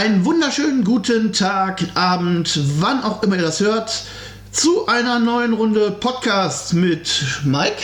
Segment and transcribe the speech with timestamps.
[0.00, 4.04] Einen wunderschönen guten Tag, Abend, wann auch immer ihr das hört,
[4.50, 7.82] zu einer neuen Runde Podcast mit Mike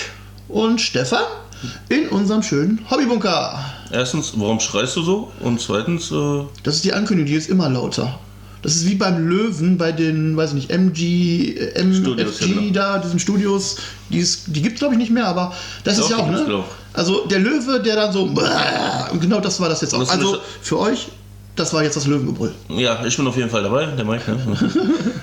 [0.48, 1.24] und Stefan
[1.90, 3.62] in unserem schönen Hobbybunker.
[3.92, 5.30] Erstens, warum schreist du so?
[5.40, 8.18] Und zweitens, äh, Das ist die Ankündigung, die ist immer lauter.
[8.62, 12.72] Das ist wie beim Löwen bei den, weiß ich nicht, MG, äh, MFG ja, genau.
[12.72, 13.76] da, diesen Studios.
[14.08, 15.52] Die, ist- die gibt es glaube ich nicht mehr, aber
[15.84, 16.64] das ist Doch, ja die auch, ne?
[16.94, 20.08] Also der Löwe, der dann so, und genau das war das jetzt auch.
[20.08, 21.08] Also für euch,
[21.56, 22.54] das war jetzt das Löwengebrüll.
[22.68, 24.30] ja, ich bin auf jeden Fall dabei, der Mike.
[24.30, 24.70] Ne?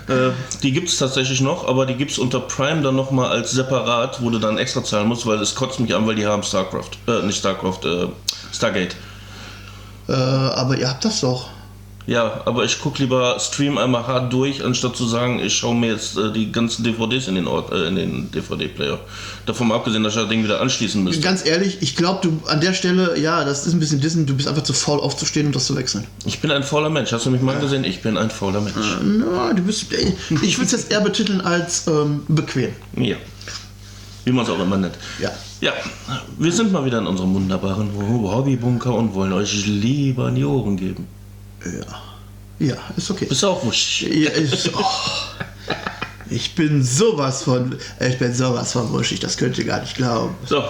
[0.14, 3.52] äh, die gibt es tatsächlich noch, aber die gibt es unter Prime dann nochmal als
[3.52, 6.44] separat, wo du dann extra zahlen musst, weil es kotzt mich an, weil die haben
[6.44, 6.92] StarCraft.
[7.08, 8.08] Äh, nicht StarCraft, äh,
[8.52, 8.96] Stargate.
[10.10, 11.50] Äh, aber ihr habt das doch.
[12.06, 15.92] Ja, aber ich gucke lieber Stream einmal hart durch, anstatt zu sagen, ich schaue mir
[15.92, 19.00] jetzt äh, die ganzen DVDs in den, Ort, äh, in den DVD-Player.
[19.46, 21.22] Davon mal abgesehen, dass ich das Ding wieder anschließen müsste.
[21.22, 24.36] Ganz ehrlich, ich glaube, du an der Stelle, ja, das ist ein bisschen Disney, du
[24.36, 26.06] bist einfach zu faul aufzustehen und das zu wechseln.
[26.26, 27.14] Ich bin ein fauler Mensch.
[27.14, 27.86] Hast du mich mal gesehen?
[27.86, 28.76] Ich bin ein fauler Mensch.
[29.02, 32.72] Na, du bist, ich würde es jetzt eher betiteln als ähm, bequem.
[32.98, 33.16] Ja.
[34.26, 34.96] Wie man es auch immer nennt.
[35.20, 35.32] Ja.
[35.62, 35.72] Ja,
[36.38, 40.76] wir sind mal wieder in unserem wunderbaren Hobbybunker und wollen euch lieber in die Ohren
[40.76, 41.08] geben.
[41.66, 42.68] Ja.
[42.68, 43.26] Ja, ist okay.
[43.26, 44.10] Bist du auch wuschig?
[44.14, 44.84] Ja, ist, oh.
[46.30, 50.36] Ich bin sowas von, ich bin sowas von wuschig, das könnt ihr gar nicht glauben.
[50.46, 50.64] So.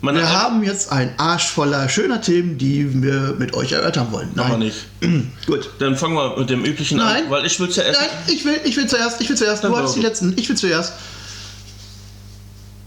[0.00, 4.30] Meine Wir haben jetzt einen Arsch voller schöner Themen, die wir mit euch erörtern wollen.
[4.34, 4.86] Machen wir nicht.
[5.46, 5.70] Gut.
[5.78, 7.24] Dann fangen wir mit dem üblichen Nein.
[7.24, 8.00] an, weil ich will ja erst.
[8.00, 9.62] Nein, ich will, ich will zuerst, ich will zuerst.
[9.62, 10.94] Du Dann hattest die letzten, ich will zuerst.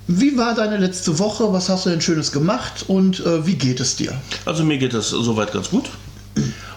[0.08, 1.54] Wie war deine letzte Woche?
[1.54, 4.14] Was hast du denn Schönes gemacht und äh, wie geht es dir?
[4.44, 5.86] Also mir geht das soweit ganz gut.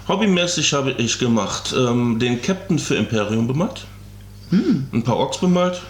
[0.09, 3.85] Hobbymäßig habe ich gemacht ähm, den Captain für Imperium bemalt,
[4.93, 5.83] ein paar Orks bemalt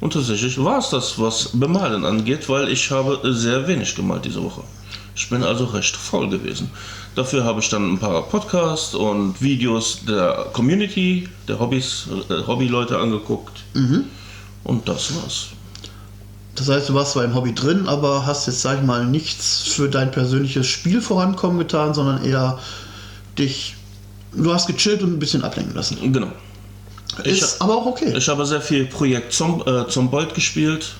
[0.00, 4.42] und tatsächlich war es das, was Bemalen angeht, weil ich habe sehr wenig gemalt diese
[4.42, 4.62] Woche.
[5.14, 6.70] Ich bin also recht faul gewesen.
[7.14, 12.98] Dafür habe ich dann ein paar Podcasts und Videos der Community, der Hobbys, äh, Hobbyleute
[12.98, 13.62] angeguckt
[14.64, 15.46] und das war's.
[16.56, 19.62] Das heißt, du warst zwar im Hobby drin, aber hast jetzt, sag ich mal, nichts
[19.62, 22.58] für dein persönliches Spielvorankommen getan, sondern eher
[23.38, 23.74] dich.
[24.32, 26.12] Du hast gechillt und ein bisschen ablenken lassen.
[26.12, 26.30] Genau.
[27.24, 28.14] Ich, Ist aber auch okay.
[28.16, 29.84] ich habe sehr viel Projekt Zom, äh,
[30.34, 30.94] gespielt.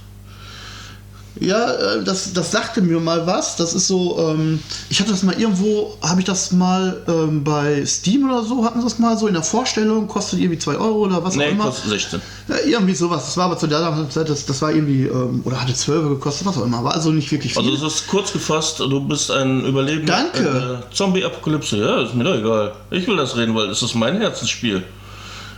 [1.41, 3.57] Ja, äh, das, das sagte mir mal was.
[3.57, 4.61] Das ist so, ähm,
[4.91, 8.81] ich hatte das mal irgendwo, habe ich das mal ähm, bei Steam oder so, hatten
[8.81, 11.51] sie das mal so in der Vorstellung, kostet irgendwie 2 Euro oder was auch Nee,
[11.51, 11.65] immer.
[11.65, 12.21] kostet 16.
[12.49, 13.25] Ja, irgendwie sowas.
[13.27, 16.09] Das war aber zu der damaligen Zeit, das, das war irgendwie, ähm, oder hatte 12
[16.09, 16.83] gekostet, was auch immer.
[16.85, 17.63] War also nicht wirklich viel.
[17.63, 20.43] Also es ist kurz gefasst, du bist ein Überlebender Danke.
[20.43, 21.77] der Zombie-Apokalypse.
[21.79, 22.73] Ja, ist mir doch egal.
[22.91, 24.83] Ich will das reden, weil es ist mein Herzensspiel.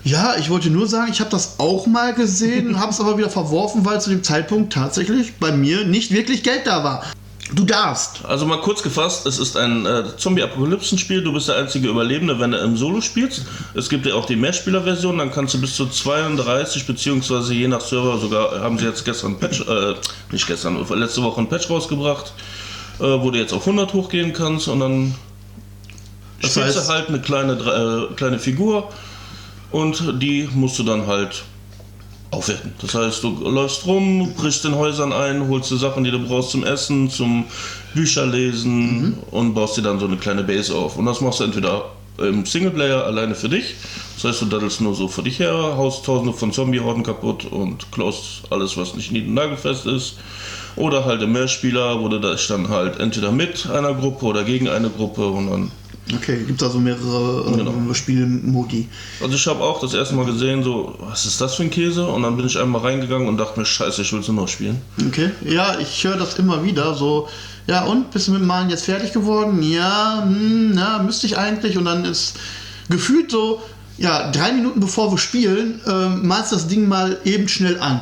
[0.05, 3.31] Ja, ich wollte nur sagen, ich habe das auch mal gesehen, habe es aber wieder
[3.31, 7.05] verworfen, weil zu dem Zeitpunkt tatsächlich bei mir nicht wirklich Geld da war.
[7.53, 8.25] Du darfst.
[8.25, 11.25] Also mal kurz gefasst, es ist ein äh, Zombie-Apokalypsen-Spiel.
[11.25, 13.43] Du bist der einzige Überlebende, wenn du im Solo spielst.
[13.75, 17.81] Es gibt ja auch die Mehrspieler-Version, dann kannst du bis zu 32, beziehungsweise je nach
[17.81, 19.95] Server sogar, haben sie jetzt gestern ein Patch, äh,
[20.31, 22.33] nicht gestern, letzte Woche ein Patch rausgebracht,
[23.01, 25.15] äh, wo du jetzt auf 100 hochgehen kannst und dann
[26.41, 27.53] Das spielst heißt- du halt eine kleine,
[28.11, 28.91] äh, kleine Figur
[29.73, 31.45] und die musst du dann halt
[32.31, 32.73] aufwerten.
[32.81, 36.51] Das heißt, du läufst rum, brichst in Häusern ein, holst dir Sachen, die du brauchst
[36.51, 37.45] zum Essen, zum
[37.95, 40.97] Bücherlesen und baust dir dann so eine kleine Base auf.
[40.97, 43.75] Und das machst du entweder im Singleplayer alleine für dich,
[44.15, 47.91] das heißt, du daddelst nur so vor dich her, haust tausende von Zombie-Horden kaputt und
[47.91, 50.17] klaust alles, was nicht nied- und nagelfest ist.
[50.77, 54.69] Oder halt im Mehrspieler, wo du das dann halt entweder mit einer Gruppe oder gegen
[54.69, 55.73] eine Gruppe und dann
[56.15, 57.95] Okay, gibt also mehrere ähm, Genau.
[57.95, 58.89] Spielmodi.
[59.23, 62.07] Also ich habe auch das erste Mal gesehen, so, was ist das für ein Käse?
[62.07, 64.81] Und dann bin ich einmal reingegangen und dachte mir, scheiße, ich will sie noch spielen.
[65.07, 67.29] Okay, ja, ich höre das immer wieder so.
[67.67, 69.63] Ja, und bist du mit dem Malen jetzt fertig geworden?
[69.63, 71.77] Ja, hm, na, müsste ich eigentlich.
[71.79, 72.35] Und dann ist
[72.89, 73.63] gefühlt so,
[73.99, 78.01] ja, drei Minuten bevor wir spielen, ähm, malst das Ding mal eben schnell an.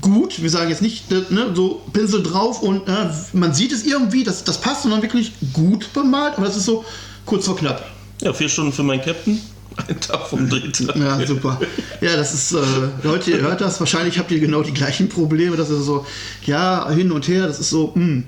[0.00, 3.84] Gut, wir sagen jetzt nicht, äh, ne, so Pinsel drauf und äh, man sieht es
[3.84, 6.84] irgendwie, das, das passt und dann wirklich gut bemalt, aber das ist so
[7.26, 7.84] kurz vor knapp.
[8.22, 9.40] Ja, vier Stunden für meinen Captain,
[9.88, 10.96] ein Tag vom Drehtag.
[10.96, 11.60] Ja, super.
[12.00, 12.58] Ja, das ist, äh,
[13.02, 16.06] Leute, ihr hört das, wahrscheinlich habt ihr genau die gleichen Probleme, das ist so,
[16.46, 18.24] ja, hin und her, das ist so, hm.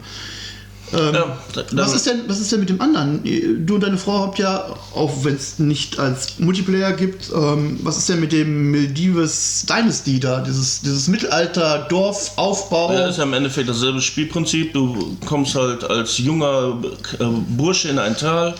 [0.93, 1.39] Ähm, Ja,
[1.73, 3.23] was, ist denn, was ist denn mit dem anderen?
[3.67, 7.99] Du und deine Frau habt ja, auch wenn es nicht als Multiplayer gibt, ähm, was
[7.99, 10.41] ist denn mit dem Maldives Dynasty da?
[10.41, 12.95] Dieses, dieses Mittelalter-Dorfaufbau?
[12.95, 14.73] Ja, ist ja im Endeffekt dasselbe Spielprinzip.
[14.73, 16.81] Du kommst halt als junger
[17.19, 18.55] äh, Bursche in ein Tal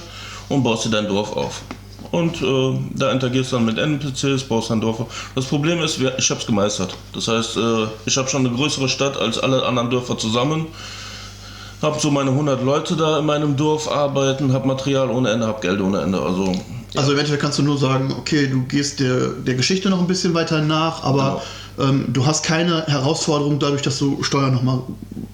[0.49, 1.63] und baust dir dein Dorf auf.
[2.11, 5.31] Und äh, da interagierst du dann mit NPCs, baust dein Dorf auf.
[5.35, 6.95] Das Problem ist, ich habe es gemeistert.
[7.13, 10.67] Das heißt, äh, ich habe schon eine größere Stadt als alle anderen Dörfer zusammen.
[11.83, 15.61] Hab so meine 100 Leute da in meinem Dorf arbeiten, hab Material ohne Ende, hab
[15.61, 16.21] Geld ohne Ende.
[16.21, 16.53] Also
[16.97, 20.07] Also im Endeffekt kannst du nur sagen, okay, du gehst der, der Geschichte noch ein
[20.07, 21.43] bisschen weiter nach, aber
[21.81, 24.81] ähm, du hast keine Herausforderung dadurch, dass du Steuern nochmal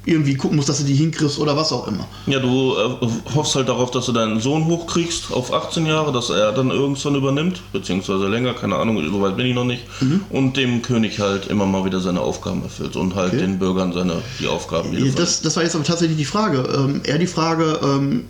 [0.06, 2.06] irgendwie gucken musst, dass du die hinkriegst oder was auch immer.
[2.26, 6.28] Ja, du äh, hoffst halt darauf, dass du deinen Sohn hochkriegst auf 18 Jahre, dass
[6.30, 9.84] er dann irgendwann übernimmt, beziehungsweise länger, keine Ahnung, so weit bin ich noch nicht.
[10.30, 13.38] Und dem König halt immer mal wieder seine Aufgaben erfüllt und halt Okay.
[13.38, 16.68] den Bürgern seine die Aufgaben wieder Das, das war jetzt aber tatsächlich die Frage.
[16.76, 18.24] Ähm, eher die Frage, ähm,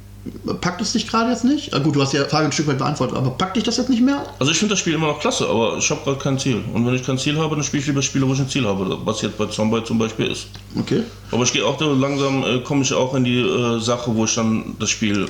[0.60, 1.74] packt es dich gerade jetzt nicht?
[1.74, 3.90] Ah, gut, du hast die Frage ein Stück weit beantwortet, aber packt dich das jetzt
[3.90, 4.24] nicht mehr?
[4.38, 6.62] Also ich finde das Spiel immer noch klasse, aber ich habe gerade kein Ziel.
[6.72, 8.66] Und wenn ich kein Ziel habe, dann spiele ich lieber Spiele, wo ich ein Ziel
[8.66, 10.46] habe, was jetzt bei Zombie zum Beispiel ist.
[10.78, 11.02] Okay.
[11.30, 14.34] Aber ich gehe auch langsam, äh, komme ich auch in die äh, Sache, wo ich
[14.34, 15.26] dann das Spiel,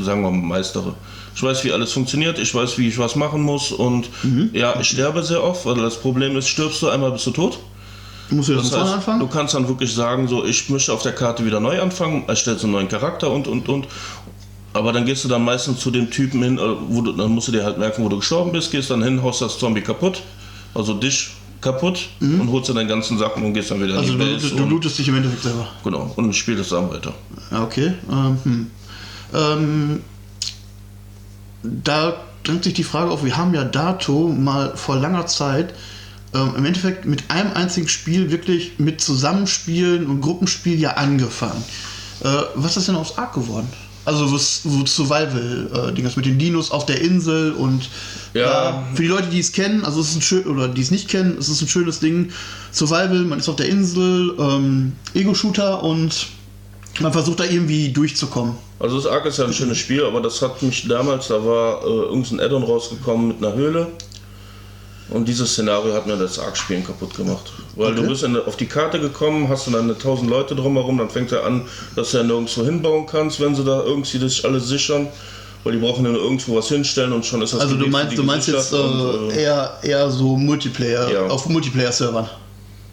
[0.00, 0.94] sagen wir mal, meistere.
[1.34, 4.10] Ich weiß, wie alles funktioniert, ich weiß, wie ich was machen muss und
[4.52, 7.58] ja, ich sterbe sehr oft, weil das Problem ist, stirbst du einmal, bist du tot.
[8.32, 9.30] Du musst Das heißt, du anfangen?
[9.30, 12.72] kannst dann wirklich sagen, so, ich möchte auf der Karte wieder neu anfangen, erstellst einen
[12.72, 13.86] neuen Charakter und, und, und.
[14.74, 17.48] Aber dann gehst du dann meistens zu dem Typen hin, äh, wo du, dann musst
[17.48, 20.22] du dir halt merken, wo du gestorben bist, gehst dann hin, haust das Zombie kaputt,
[20.74, 21.30] also dich
[21.60, 24.32] kaputt und holst dann deine ganzen Sachen und gehst dann wieder Also in du, die
[24.32, 24.54] Base.
[24.54, 25.68] du, lootest dich im Endeffekt selber.
[25.84, 27.14] genau, und spielst es dann weiter.
[27.52, 27.92] Okay.
[28.10, 28.70] Ähm, hm.
[29.32, 30.00] ähm,
[31.62, 35.74] da drängt sich die Frage auf, wir haben ja Dato mal vor langer Zeit
[36.34, 41.62] ähm, im Endeffekt mit einem einzigen Spiel wirklich mit Zusammenspielen und Gruppenspiel ja angefangen.
[42.24, 43.68] Äh, was ist denn aus Ark geworden?
[44.04, 47.88] Also was, so Survival-Dinges mit den Dinos auf der Insel und
[48.34, 48.82] Ja.
[48.94, 51.08] für die Leute, die es kennen, also es ist ein schön oder die es nicht
[51.08, 52.30] kennen, es ist ein schönes Ding.
[52.72, 56.26] Survival, man ist auf der Insel, ähm, Ego-Shooter und
[57.00, 58.56] man versucht da irgendwie durchzukommen.
[58.80, 61.82] Also das Ark ist ja ein schönes Spiel, aber das hat mich damals, da war
[61.82, 63.86] äh, irgendein Add-on rausgekommen mit einer Höhle.
[65.12, 67.52] Und dieses Szenario hat mir das Ark-Spielen kaputt gemacht.
[67.76, 68.00] Weil Okay.
[68.02, 71.32] du bist in, auf die Karte gekommen, hast dann eine tausend Leute drumherum, dann fängt
[71.32, 71.62] er an,
[71.96, 75.08] dass du ja nirgendwo hinbauen kannst, wenn sie da irgendwie das alles sichern.
[75.64, 78.22] Weil die brauchen nur irgendwo was hinstellen und schon ist das Also du meinst, du
[78.24, 81.26] meinst jetzt gesichert und, äh, eher, eher so Multiplayer, Ja.
[81.28, 82.28] auf Multiplayer-Servern.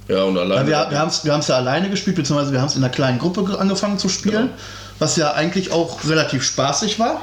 [0.08, 0.68] ja, und alleine.
[0.68, 2.94] Wir, wir haben es wir haben's ja alleine gespielt, beziehungsweise wir haben es in einer
[2.94, 4.54] kleinen Gruppe ge- angefangen zu spielen, Genau.
[5.00, 7.22] was ja eigentlich auch relativ spaßig war.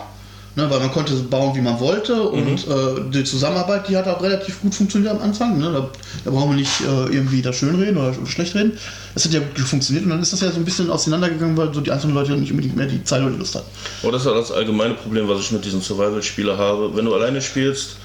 [0.56, 4.22] Ne, weil man konnte bauen, wie man wollte und äh, die Zusammenarbeit, die hat auch
[4.22, 5.58] relativ gut funktioniert am Anfang.
[5.58, 5.70] Ne?
[5.70, 5.90] Da,
[6.24, 8.78] da brauchen wir nicht äh, irgendwie da schön reden oder schlecht reden.
[9.14, 11.74] Es hat ja gut funktioniert und dann ist das ja so ein bisschen auseinandergegangen, weil
[11.74, 13.66] so die einzelnen Leute nicht unbedingt mehr die Zeit oder die Lust hatten.
[14.02, 16.96] Aber das ist ja das allgemeine Problem, was ich mit diesen Survival-Spielen habe.
[16.96, 17.98] Wenn du alleine spielst,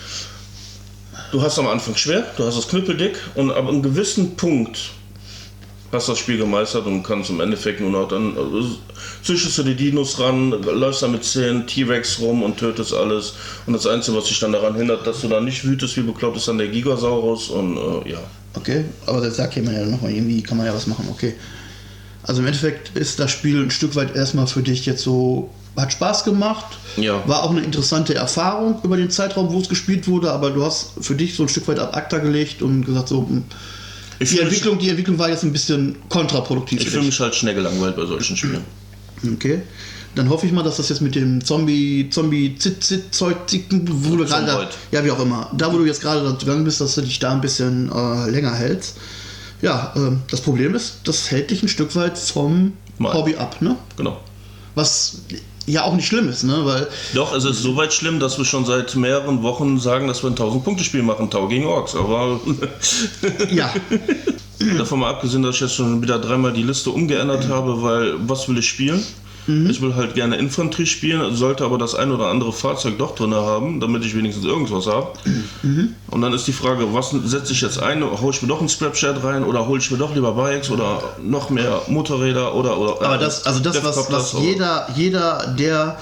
[1.31, 4.91] du hast am Anfang schwer, du hast das knüppeldick und ab einem gewissen Punkt
[5.91, 8.63] hast das Spiel gemeistert und kannst im Endeffekt nur noch dann äh,
[9.23, 13.33] züchtest du die Dinos ran, läufst da mit 10 T-Rex rum und tötest alles.
[13.65, 16.37] Und das Einzige, was dich dann daran hindert, dass du da nicht wütest wie bekloppt,
[16.37, 18.19] ist dann der Gigasaurus und äh, ja.
[18.53, 21.33] Okay, aber das sagt jemand ja nochmal, irgendwie kann man ja was machen, okay.
[22.23, 25.91] Also im Endeffekt ist das Spiel ein Stück weit erstmal für dich jetzt so, hat
[25.93, 26.65] Spaß gemacht,
[26.97, 27.23] Ja.
[27.27, 30.91] war auch eine interessante Erfahrung über den Zeitraum, wo es gespielt wurde, aber du hast
[31.01, 33.43] für dich so ein Stück weit ab ACTA gelegt und gesagt so, hm,
[34.21, 36.79] die fühle Entwicklung, die Entwicklung war jetzt ein bisschen kontraproduktiv.
[36.79, 37.09] ich für fühl dich.
[37.09, 38.63] mich halt schnell gelangweilt bei solchen Spielen.
[39.33, 39.61] Okay.
[40.15, 43.87] Dann hoffe ich mal, dass das jetzt mit dem Zombie, Zombie, Zit, Zit, Zeug, Zicken,
[43.89, 46.81] wo du gerade da, ja, wie auch immer, da wo du jetzt gerade gegangen bist,
[46.81, 48.97] dass du dich da ein bisschen äh, länger hältst.
[49.61, 53.13] Ja, ähm, das Problem ist, das hält dich ein Stück weit vom Mal.
[53.13, 53.77] Hobby ab, ne?
[53.95, 54.19] Genau.
[54.75, 55.21] Was
[55.67, 56.65] ja auch nicht schlimm ist, ne?
[56.65, 60.29] Weil, Doch, es ist soweit schlimm, dass wir schon seit mehreren Wochen sagen, dass wir
[60.29, 61.95] ein 1000-Punkte-Spiel machen, Tau gegen Orks.
[61.95, 62.39] Aber
[63.51, 63.73] ja,
[64.77, 68.47] davon mal abgesehen, dass ich jetzt schon wieder dreimal die Liste umgeändert habe, weil was
[68.49, 69.03] will ich spielen?
[69.47, 73.33] Ich will halt gerne Infanterie spielen, sollte aber das ein oder andere Fahrzeug doch drin
[73.33, 75.13] haben, damit ich wenigstens irgendwas habe.
[76.11, 78.03] Und dann ist die Frage, was setze ich jetzt ein?
[78.03, 81.01] Hole ich mir doch ein Scrapshed rein oder hole ich mir doch lieber Bikes oder
[81.23, 82.77] noch mehr Motorräder oder.
[82.77, 85.97] oder aber das, also das, was, was jeder, jeder, der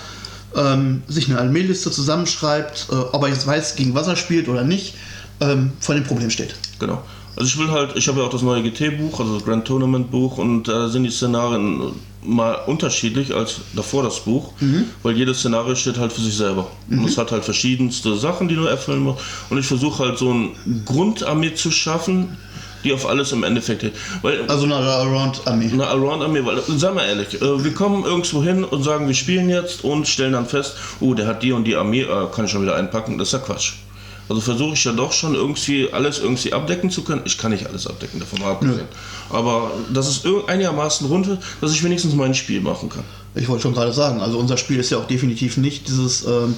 [0.56, 4.64] ähm, sich eine Armeeliste zusammenschreibt, äh, ob er jetzt weiß, gegen was er spielt oder
[4.64, 4.96] nicht,
[5.40, 6.56] ähm, vor dem Problem steht.
[6.80, 7.02] Genau.
[7.40, 10.12] Also ich will halt, ich habe ja auch das neue GT-Buch, also das Grand Tournament
[10.12, 14.52] Buch und da sind die Szenarien mal unterschiedlich als davor das Buch,
[15.04, 16.68] weil jedes Szenario steht halt für sich selber.
[16.90, 19.22] Und es hat halt verschiedenste Sachen, die du erfüllen musst.
[19.50, 20.50] Und ich versuche halt so eine
[20.84, 22.36] Grundarmee zu schaffen,
[22.84, 23.94] die auf alles im Endeffekt hält.
[24.22, 25.70] Weil Also eine Around-Armee.
[25.72, 29.50] eine Allround-Armee, weil, sagen wir ehrlich, äh, wir kommen irgendwo hin und sagen, wir spielen
[29.50, 32.52] jetzt und stellen dann fest, oh, der hat die und die Armee, äh, kann ich
[32.52, 33.74] schon wieder einpacken, das ist ja Quatsch.
[34.30, 37.24] Also versuche ich ja doch schon irgendwie alles irgendwie abdecken zu können.
[37.26, 38.88] Ich kann nicht alles abdecken, davon mal abgesehen.
[39.32, 43.04] Aber dass es irg- einigermaßen rund wird, dass ich wenigstens mein Spiel machen kann.
[43.36, 46.56] Ich wollte schon gerade sagen, also unser Spiel ist ja auch definitiv nicht dieses, ähm,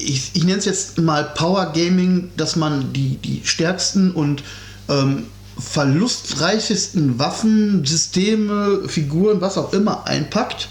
[0.00, 4.42] ich, ich nenne es jetzt mal Power Gaming, dass man die, die stärksten und
[4.88, 5.24] ähm,
[5.58, 10.68] verlustreichesten Waffen, Systeme, Figuren, was auch immer einpackt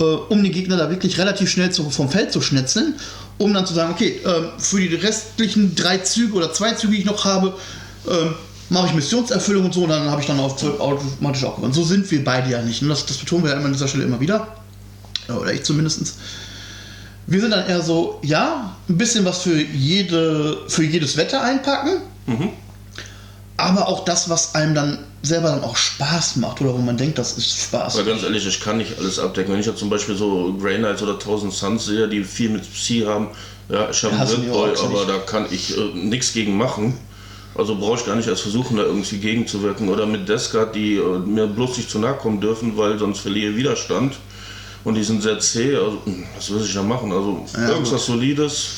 [0.00, 2.94] äh, um den Gegner da wirklich relativ schnell zu, vom Feld zu schnetzeln,
[3.40, 6.98] um dann zu sagen, okay, ähm, für die restlichen drei Züge oder zwei Züge, die
[7.00, 7.54] ich noch habe,
[8.06, 8.34] ähm,
[8.68, 11.72] mache ich Missionserfüllung und so, und dann habe ich dann auf 12 automatisch auch gewonnen.
[11.72, 12.82] So sind wir beide ja nicht.
[12.82, 12.88] Ne?
[12.88, 14.46] Das, das betonen wir ja immer an dieser Stelle immer wieder.
[15.28, 16.16] Oder ich zumindest.
[17.26, 22.02] Wir sind dann eher so, ja, ein bisschen was für, jede, für jedes Wetter einpacken,
[23.56, 27.18] aber auch das, was einem dann selber dann auch Spaß macht oder wo man denkt,
[27.18, 27.96] das ist Spaß.
[27.96, 29.52] Aber ganz ehrlich, ich kann nicht alles abdecken.
[29.52, 32.62] Wenn ich jetzt zum Beispiel so Grey Knights oder 1000 Suns sehe, die viel mit
[32.72, 33.28] Psy haben,
[33.68, 36.98] ja, ich habe Ja, einen auch, aber da kann ich äh, nichts gegen machen.
[37.54, 39.88] Also brauche ich gar nicht erst versuchen, da irgendwie gegenzuwirken.
[39.88, 43.50] Oder mit Descard, die äh, mir bloß nicht zu nahe kommen dürfen, weil sonst verliere
[43.52, 44.16] ich Widerstand.
[44.84, 45.76] Und die sind sehr zäh.
[45.76, 47.12] Also, hm, was will ich da machen?
[47.12, 48.68] Also Ja, irgendwas Solides.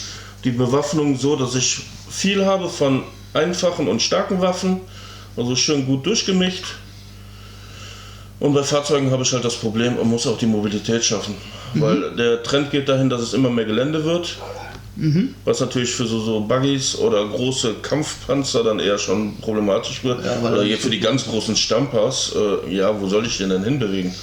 [0.42, 4.80] Die Bewaffnung so, dass ich viel habe von einfachen und starken Waffen.
[5.36, 6.64] Also schön gut durchgemischt.
[8.40, 11.36] Und bei Fahrzeugen habe ich halt das Problem, man muss auch die Mobilität schaffen.
[11.74, 11.80] Mhm.
[11.80, 14.36] Weil der Trend geht dahin, dass es immer mehr Gelände wird.
[14.94, 15.34] Mhm.
[15.44, 20.24] Was natürlich für so, so Buggies oder große Kampfpanzer dann eher schon problematisch wird.
[20.24, 22.32] Ja, oder hier für die ganz großen Stampers,
[22.66, 24.14] äh, ja, wo soll ich den denn hinbewegen?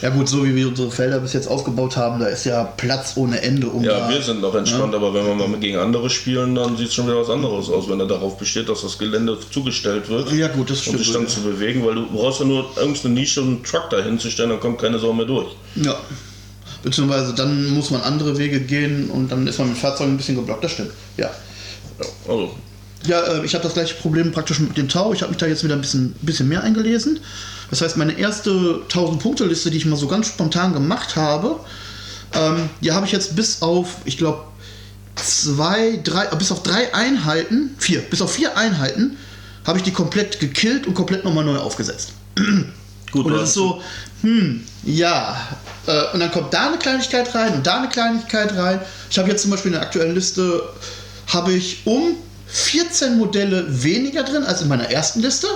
[0.00, 3.12] Ja gut, so wie wir unsere Felder bis jetzt aufgebaut haben, da ist ja Platz
[3.16, 3.68] ohne Ende.
[3.68, 6.76] Um Ja, da, wir sind noch entspannt, aber wenn wir mal gegen andere spielen, dann
[6.76, 10.08] sieht es schon wieder was anderes aus, wenn er darauf besteht, dass das Gelände zugestellt
[10.08, 10.32] wird.
[10.32, 10.98] Ja gut, das Um stimmt.
[10.98, 14.00] sich dann zu bewegen, weil du brauchst ja nur irgendeine Nische und einen Truck da
[14.00, 15.48] hinzustellen, dann kommt keine Sau mehr durch.
[15.76, 15.96] Ja.
[16.82, 20.36] Beziehungsweise dann muss man andere Wege gehen und dann ist man mit Fahrzeugen ein bisschen
[20.36, 20.90] geblockt, das stimmt.
[21.16, 21.30] Ja.
[21.98, 22.54] Ja, also,
[23.06, 25.12] Ja, äh, ich habe das gleiche Problem praktisch mit dem Tau.
[25.12, 27.20] Ich habe mich da jetzt wieder ein bisschen, bisschen mehr eingelesen.
[27.70, 28.50] Das heißt, meine erste
[28.88, 31.60] 1000-Punkte-Liste, die ich mal so ganz spontan gemacht habe,
[32.34, 34.44] ähm, die habe ich jetzt bis auf, ich glaube,
[35.16, 39.16] zwei, drei, bis auf drei Einheiten, vier, bis auf vier Einheiten,
[39.64, 42.12] habe ich die komplett gekillt und komplett nochmal neu aufgesetzt.
[43.12, 43.80] Gut, Und hast- ist so,
[44.22, 45.36] hm, ja.
[45.86, 48.80] Äh, und dann kommt da eine Kleinigkeit rein und da eine Kleinigkeit rein.
[49.10, 50.62] Ich habe jetzt zum Beispiel in der aktuellen Liste,
[51.28, 52.16] habe ich um
[52.48, 55.46] 14 Modelle weniger drin als in meiner ersten Liste.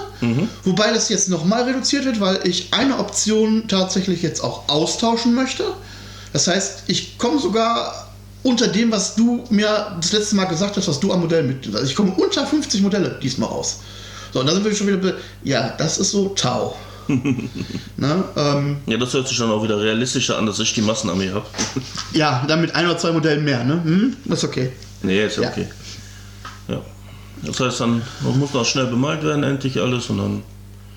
[0.64, 5.64] Wobei das jetzt nochmal reduziert wird, weil ich eine Option tatsächlich jetzt auch austauschen möchte.
[6.32, 8.08] Das heißt, ich komme sogar
[8.42, 11.66] unter dem, was du mir das letzte Mal gesagt hast, was du am Modell mit.
[11.74, 13.80] Also ich komme unter 50 Modelle diesmal raus.
[14.32, 15.14] So, und da sind wir schon wieder.
[15.44, 16.76] Ja, das ist so Tau.
[17.96, 18.24] ne?
[18.36, 21.46] ähm, Ja, das hört sich dann auch wieder realistischer an, dass ich die Massenarmee habe.
[22.12, 23.80] ja, dann mit ein oder zwei Modellen mehr, ne?
[23.82, 24.16] Hm?
[24.24, 24.70] Das ist okay.
[25.02, 25.66] nee, ist ja okay.
[26.68, 26.80] Ja.
[27.42, 30.42] Das heißt dann, man muss noch schnell bemalt werden, endlich alles und dann.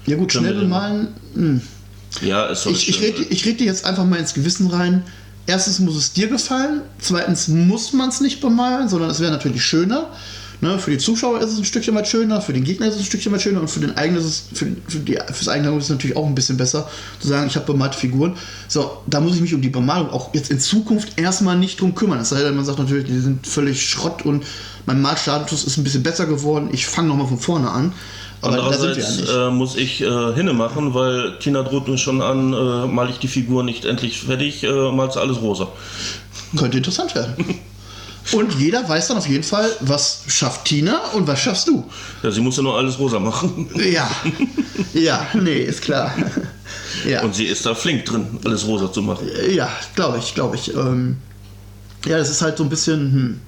[0.05, 1.09] Ja gut, schnell bemalen.
[1.35, 1.61] Hm.
[2.21, 3.05] Ja, ist doch Ich, ich, schön.
[3.05, 5.03] rede, ich rede dir jetzt einfach mal ins Gewissen rein.
[5.45, 6.81] Erstens muss es dir gefallen.
[6.99, 10.09] Zweitens muss man es nicht bemalen, sondern es wäre natürlich schöner.
[10.61, 13.01] Ne, für die Zuschauer ist es ein Stückchen weit schöner, für den Gegner ist es
[13.01, 15.75] ein Stückchen weit schöner und für den eigenen ist es, für, für die, fürs eigene
[15.77, 16.89] ist es natürlich auch ein bisschen besser,
[17.21, 18.35] zu sagen, ich habe bemalte Figuren.
[18.67, 21.95] So, da muss ich mich um die Bemalung auch jetzt in Zukunft erstmal nicht drum
[21.95, 22.25] kümmern.
[22.25, 24.43] Sei denn, man sagt natürlich, die sind völlig Schrott und
[24.85, 26.69] mein Malstatus ist ein bisschen besser geworden.
[26.73, 27.93] Ich fange nochmal von vorne an.
[28.41, 29.33] Aber da sind wir ja Andererseits nicht.
[29.33, 33.19] äh, muss ich äh, hinne machen, weil Tina droht mir schon an, äh, mal ich
[33.19, 35.69] die Figur nicht endlich fertig, äh, malst du alles rosa.
[36.57, 37.35] Könnte interessant werden.
[38.33, 41.83] Und jeder weiß dann auf jeden Fall, was schafft Tina und was schaffst du.
[42.23, 43.69] Ja, sie muss ja nur alles rosa machen.
[43.91, 44.09] Ja,
[44.93, 46.13] ja, nee, ist klar.
[47.07, 49.27] Ja, Und sie ist da flink drin, alles rosa zu machen.
[49.49, 50.73] ja glaube ich, glaube ich.
[50.75, 51.17] Ähm,
[52.05, 53.41] ja, das ist halt so ein bisschen hm,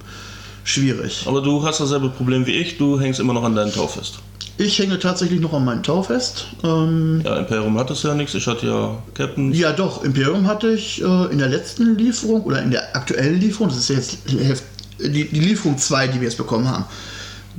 [0.63, 1.23] schwierig.
[1.25, 4.19] Aber du hast dasselbe Problem wie ich, du hängst immer noch an deinen Tau fest.
[4.61, 6.45] Ich hänge tatsächlich noch an meinem Tau fest.
[6.63, 9.51] Ähm, Ja, Imperium hat es ja nichts, ich hatte ja Captain.
[9.53, 13.69] ja, doch, Imperium hatte ich äh, in der letzten Lieferung oder in der aktuellen Lieferung,
[13.69, 14.63] das ist ja jetzt
[14.99, 16.85] die, die Lieferung 2, die wir jetzt bekommen haben.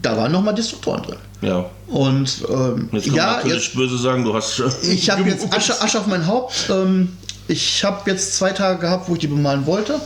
[0.00, 1.16] Da waren nochmal Destruktoren drin.
[1.42, 1.66] Ja.
[1.88, 4.62] Und ähm, Jetzt kann ja, natürlich jetzt, böse sagen, du hast.
[4.82, 5.52] Ich habe jetzt.
[5.52, 6.70] Asche, Asche auf mein Haupt.
[6.70, 7.08] Ähm,
[7.48, 10.00] ich habe jetzt zwei Tage gehabt, wo ich die bemalen wollte.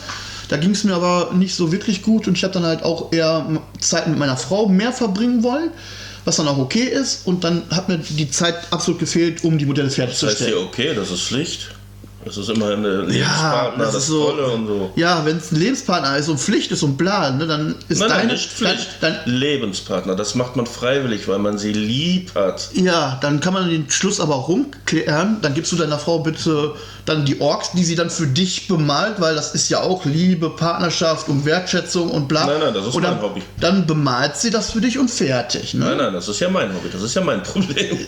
[0.49, 3.12] Da ging es mir aber nicht so wirklich gut und ich habe dann halt auch
[3.12, 3.45] eher
[3.81, 5.71] Zeit mit meiner Frau mehr verbringen wollen,
[6.26, 7.26] was dann auch okay ist.
[7.26, 10.54] Und dann hat mir die Zeit absolut gefehlt, um die Modelle Das heißt fertigzustellen.
[10.54, 11.71] hier, okay, das ist Pflicht.
[12.26, 14.90] Das ist immer eine Lebenspartner, das das, ist so- Tolle und so.
[14.97, 18.09] Ja, wenn es ein Lebenspartner ist und Pflicht ist und bla, ne, dann ist Nein,
[18.09, 18.25] deine.
[18.25, 18.88] nein, nicht Pflicht.
[19.00, 22.71] Dann, dann, Lebenspartner, das macht man freiwillig, weil man sie lieb hat.
[22.75, 25.37] Ja, dann kann man den Schluss aber auch rumklären.
[25.40, 26.75] Dann gibst du deiner Frau bitte
[27.06, 30.50] dann die Orks, die sie dann für dich bemalt, weil das ist ja auch Liebe,
[30.50, 32.47] Partnerschaft und Wertschätzung und bla.
[32.47, 33.42] Nein, nein, das ist und dann, mein Hobby.
[33.61, 35.75] Dann bemalt sie das für dich und fertig.
[35.75, 35.85] Ne?
[35.85, 37.99] Nein, nein, das ist ja mein Hobby, das ist ja mein Problem.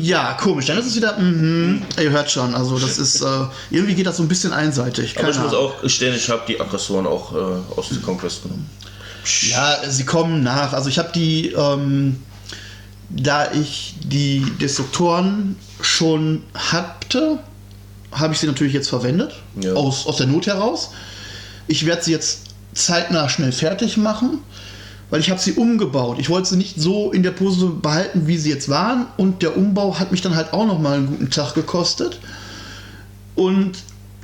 [0.00, 0.64] Ja, komisch.
[0.66, 3.26] Dann ist es wieder, mhm, ihr hört schon, also das ist, äh,
[3.70, 5.12] irgendwie geht das so ein bisschen einseitig.
[5.16, 7.38] Aber Keine ich muss auch gestehen, ich habe die Aggressoren auch äh,
[7.78, 8.68] aus der Conquest genommen.
[9.50, 10.72] Ja, sie kommen nach.
[10.72, 12.22] Also ich habe die, ähm,
[13.10, 17.38] da ich die Destruktoren schon hatte,
[18.12, 19.74] habe ich sie natürlich jetzt verwendet, Ja.
[19.74, 20.90] aus, aus der Not heraus.
[21.66, 22.42] Ich werde sie jetzt
[22.72, 24.38] zeitnah schnell fertig machen,
[25.10, 26.18] weil ich habe sie umgebaut.
[26.20, 29.06] Ich wollte sie nicht so in der Pose behalten, wie sie jetzt waren.
[29.16, 32.18] Und der Umbau hat mich dann halt auch noch mal einen guten Tag gekostet.
[33.36, 33.78] Und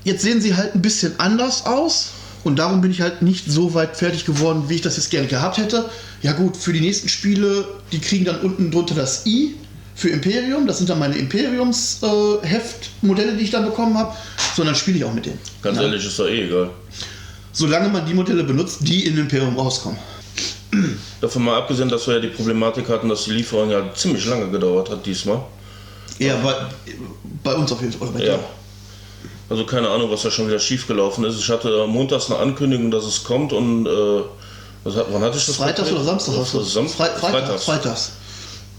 [0.05, 2.11] jetzt sehen sie halt ein bisschen anders aus.
[2.45, 5.29] Und darum bin ich halt nicht so weit fertig geworden, wie ich das jetzt gerne
[5.29, 5.89] gehabt hätte.
[6.23, 9.55] Ja gut, für die nächsten Spiele, die kriegen dann unten drunter das I
[9.95, 10.67] für Imperium.
[10.67, 14.13] Das sind dann meine Imperiums-Heftmodelle, die ich dann bekommen habe.
[14.57, 15.39] So, dann spiele ich auch mit denen.
[15.63, 15.85] Ganz Ja.
[15.85, 16.71] ehrlich, ist doch eh egal.
[17.53, 19.99] Solange man die Modelle benutzt, die in Imperium rauskommen.
[21.21, 24.49] Davon mal abgesehen, dass wir ja die Problematik hatten, dass die Lieferung ja ziemlich lange
[24.51, 25.43] gedauert hat diesmal.
[26.19, 26.55] Ja, bei,
[27.45, 28.09] bei uns auf jeden Fall.
[28.09, 28.37] Oder bei Ja.
[28.37, 28.45] dir.
[29.53, 31.39] Also keine Ahnung, was da schon wieder schiefgelaufen ist.
[31.39, 33.91] Ich hatte montags eine Ankündigung, dass es kommt und äh,
[34.87, 35.57] hat, wann hatte ich das?
[35.57, 36.63] Freitags oder Samstag hast du?
[36.63, 37.21] Sam Fre Freitags.
[37.21, 37.65] Freitags.
[37.67, 38.13] Freitags.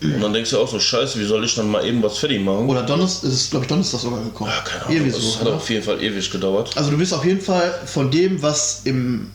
[0.02, 2.44] Und dann denkst du auch so, scheiße, wie soll ich dann mal eben was fertig
[2.44, 2.68] machen?
[2.68, 4.50] Oder Donnerstag, ist glaube ich Donnerstag sogar gekommen.
[4.50, 5.56] ja, keine Ahnung, Irgendwie das so, hat oder?
[5.58, 6.72] auf jeden Fall ewig gedauert.
[6.76, 9.30] Also du bist auf jeden Fall von dem, was im,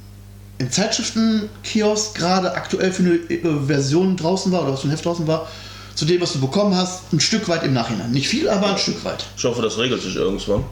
[0.59, 5.05] im Zeitschriftenkiosk gerade aktuell für eine äh, Version draußen war oder was für ein Heft
[5.05, 5.47] draußen war,
[5.95, 8.11] zu dem, was du bekommen hast, ein Stück weit im Nachhinein.
[8.11, 9.25] Nicht viel, aber ein Stück weit.
[9.37, 10.65] Ich hoffe, das regelt sich irgendwann.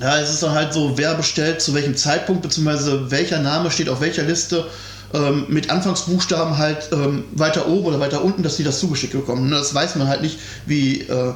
[0.00, 3.88] Ja, es ist dann halt so, wer bestellt, zu welchem Zeitpunkt, beziehungsweise welcher Name steht
[3.88, 4.66] auf welcher Liste.
[5.12, 9.48] Ähm, mit Anfangsbuchstaben halt ähm, weiter oben oder weiter unten, dass die das zugeschickt bekommen.
[9.48, 11.32] Ne, Das weiß man halt nicht, wie äh,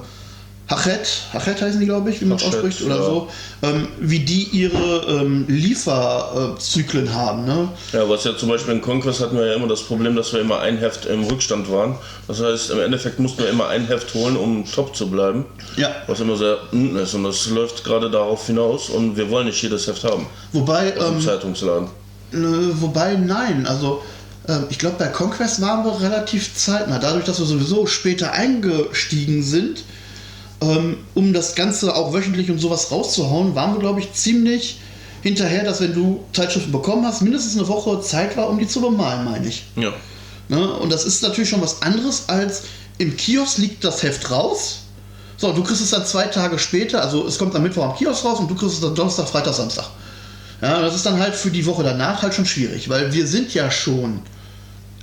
[0.68, 3.02] Hachet, Hachet heißen die, glaube ich, wie man es ausspricht, oder ja.
[3.02, 3.28] so,
[3.62, 7.46] ähm, wie die ihre ähm, Lieferzyklen haben.
[7.46, 7.68] Ne?
[7.92, 10.40] Ja, was ja zum Beispiel in Conquest hatten wir ja immer das Problem, dass wir
[10.40, 11.96] immer ein Heft im Rückstand waren.
[12.26, 15.46] Das heißt, im Endeffekt mussten wir immer ein Heft holen, um top zu bleiben.
[15.76, 19.46] Ja, Was immer sehr unten ist und das läuft gerade darauf hinaus und wir wollen
[19.46, 21.88] nicht jedes Heft haben wobei, aus dem ähm, Zeitungsladen.
[22.32, 23.66] Nö, wobei, nein.
[23.66, 24.02] Also,
[24.46, 26.98] ähm, ich glaube, bei Conquest waren wir relativ zeitnah.
[26.98, 29.84] Dadurch, dass wir sowieso später eingestiegen sind,
[30.60, 34.80] um das Ganze auch wöchentlich und sowas rauszuhauen, waren wir, glaube ich, ziemlich
[35.22, 38.80] hinterher, dass wenn du Zeitschriften bekommen hast, mindestens eine Woche Zeit war, um die zu
[38.80, 39.64] bemalen, meine ich.
[39.76, 39.92] Ja.
[40.48, 40.72] Ne?
[40.74, 42.62] Und das ist natürlich schon was anderes, als
[42.98, 44.80] im Kiosk liegt das Heft raus.
[45.36, 48.24] So, du kriegst es dann zwei Tage später, also es kommt am Mittwoch am Kiosk
[48.24, 49.86] raus und du kriegst es dann Donnerstag, Freitag, Samstag.
[50.60, 53.54] Ja, das ist dann halt für die Woche danach halt schon schwierig, weil wir sind
[53.54, 54.20] ja schon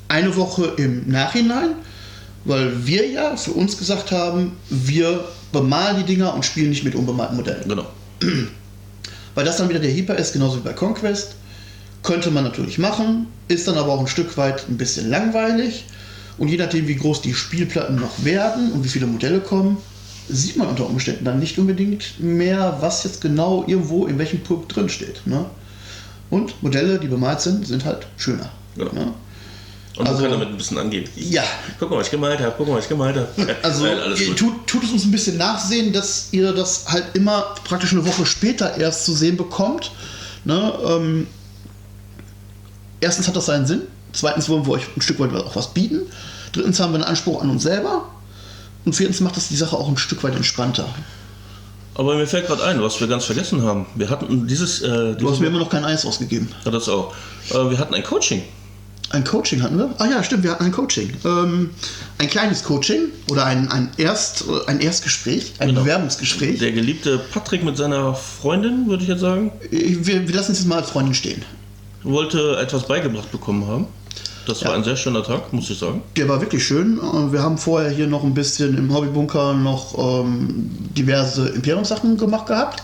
[0.10, 1.76] eine Woche im Nachhinein,
[2.44, 5.24] weil wir ja für uns gesagt haben, wir
[5.56, 7.68] bemalen die Dinger und spielen nicht mit unbemalten Modellen.
[7.68, 7.88] Genau.
[9.36, 11.36] Weil das dann wieder der Hyper ist, genauso wie bei Conquest.
[12.04, 15.86] Könnte man natürlich machen, ist dann aber auch ein Stück weit ein bisschen langweilig.
[16.38, 19.78] Und je nachdem, wie groß die Spielplatten noch werden und wie viele Modelle kommen,
[20.30, 24.76] sieht man unter Umständen dann nicht unbedingt mehr, was jetzt genau irgendwo in welchem Punkt
[24.76, 25.26] drin steht.
[25.26, 25.46] Ne?
[26.30, 28.50] Und Modelle, die bemalt sind, sind halt schöner.
[28.76, 28.92] Genau.
[28.94, 29.14] Ne?
[29.98, 31.10] Und Also- man kann damit ein bisschen angeben.
[31.16, 31.44] Ja,
[31.80, 33.28] Guck mal, was ich gemalt habe, guck mal, was ich gemalt habe.
[33.64, 37.94] Also ihr tut, tut es uns ein bisschen nachsehen, dass ihr das halt immer praktisch
[37.94, 39.92] eine Woche später erst zu sehen bekommt.
[40.44, 40.74] Ne?
[40.86, 41.28] Ähm,
[43.00, 43.82] erstens hat das seinen Sinn.
[44.14, 46.02] Zweitens wollen wir euch ein Stück weit auch was bieten.
[46.54, 48.10] Drittens haben wir einen Anspruch an uns selber.
[48.86, 50.88] Und viertens macht das die Sache auch ein Stück weit entspannter.
[51.96, 53.86] Aber mir fällt gerade ein, was wir ganz vergessen haben.
[53.96, 56.50] Wir hatten dieses, äh, Du hast dieses mir immer noch kein Eis ausgegeben.
[56.66, 57.14] ja, das auch.
[57.52, 58.44] Äh, wir hatten ein Coaching.
[59.16, 59.90] Ein Coaching hatten wir?
[59.98, 61.14] Ah ja, stimmt, wir hatten ein Coaching.
[61.24, 61.70] Ähm,
[62.18, 65.82] ein kleines Coaching oder ein, ein, Erst, ein Erstgespräch, ein Genau.
[65.82, 66.60] Bewerbungsgespräch.
[66.60, 70.68] Der geliebte Patrick mit seiner Freundin, würde ich jetzt sagen, Wir, wir lassen es jetzt
[70.68, 71.44] mal als Freundin stehen.
[72.04, 73.88] wollte etwas beigebracht bekommen haben.
[74.48, 74.78] Das war Ja.
[74.78, 76.04] ein sehr schöner Tag, muss ich sagen.
[76.18, 77.00] Der war wirklich schön.
[77.00, 82.48] Äh, Wir haben vorher hier noch ein bisschen im Hobbybunker noch ähm, diverse Imperium-Sachen gemacht
[82.48, 82.84] gehabt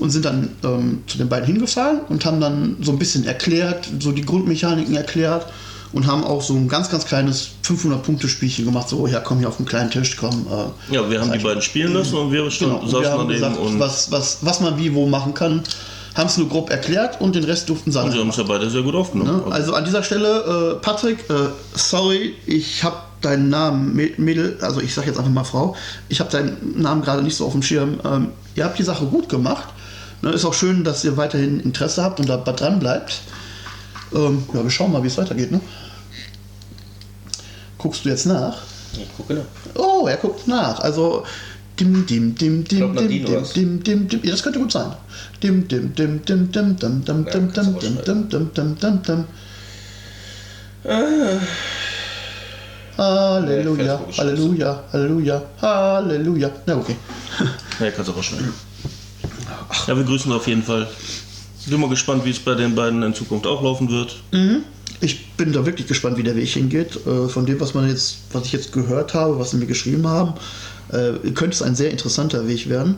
[0.00, 3.88] und sind dann ähm, zu den beiden hingefahren und haben dann so ein bisschen erklärt,
[4.00, 5.46] so die Grundmechaniken erklärt
[5.92, 8.88] und haben auch so ein ganz, ganz kleines 500-Punkte-Spielchen gemacht.
[8.88, 10.46] So, ja, komm hier auf den kleinen Tisch, komm.
[10.50, 13.28] Äh, Ja, wir haben die beiden spielen lassen und wir Genau, und wir saßen haben
[13.28, 15.62] gesagt, und, was, was, was man wie wo machen kann.
[16.14, 18.42] Haben es nur grob erklärt und den Rest durften sie und sie haben es ja
[18.42, 19.44] beide sehr gut aufgenommen.
[19.46, 19.52] Ne?
[19.52, 21.34] Also an dieser Stelle, äh, Patrick, äh,
[21.74, 25.76] sorry, ich habe deinen Namen, Mä- Mädel, also ich sage jetzt einfach mal Frau,
[26.08, 28.00] ich habe deinen Namen gerade nicht so auf dem Schirm.
[28.04, 29.68] Ähm, ihr habt die Sache gut gemacht.
[30.22, 33.20] Ne, ist auch schön, dass ihr weiterhin Interesse habt und da dran bleibt.
[34.14, 35.50] Ähm, ja, wir schauen mal, wie es weitergeht.
[35.50, 35.60] Ne?
[37.78, 38.58] Guckst du jetzt nach?
[38.92, 39.44] ich gucke nach.
[39.74, 40.80] Oh, er guckt nach.
[40.80, 41.24] Also
[41.78, 44.20] dim dim dim dim dim dim dim dim dim.
[44.22, 44.92] Ja, das könnte gut sein.
[45.42, 49.24] Dim dim dim dim dim dim dim dim dim dim dim dim dim dim dim.
[52.98, 56.50] Halleluja, Halleluja, Halleluja, Halleluja.
[56.66, 56.96] Na okay.
[57.80, 58.52] Ja, kannst du rausschneiden.
[59.86, 60.88] Ja, wir grüßen auf jeden Fall.
[61.66, 64.16] Bin mal gespannt, wie es bei den beiden in Zukunft auch laufen wird.
[65.00, 66.98] Ich bin da wirklich gespannt, wie der Weg hingeht.
[67.06, 70.06] Äh, Von dem, was man jetzt, was ich jetzt gehört habe, was sie mir geschrieben
[70.06, 70.34] haben,
[70.90, 72.96] äh, könnte es ein sehr interessanter Weg werden.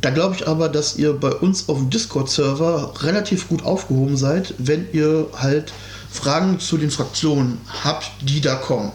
[0.00, 4.54] Da glaube ich aber, dass ihr bei uns auf dem Discord-Server relativ gut aufgehoben seid,
[4.58, 5.72] wenn ihr halt
[6.10, 8.92] Fragen zu den Fraktionen habt, die da kommen.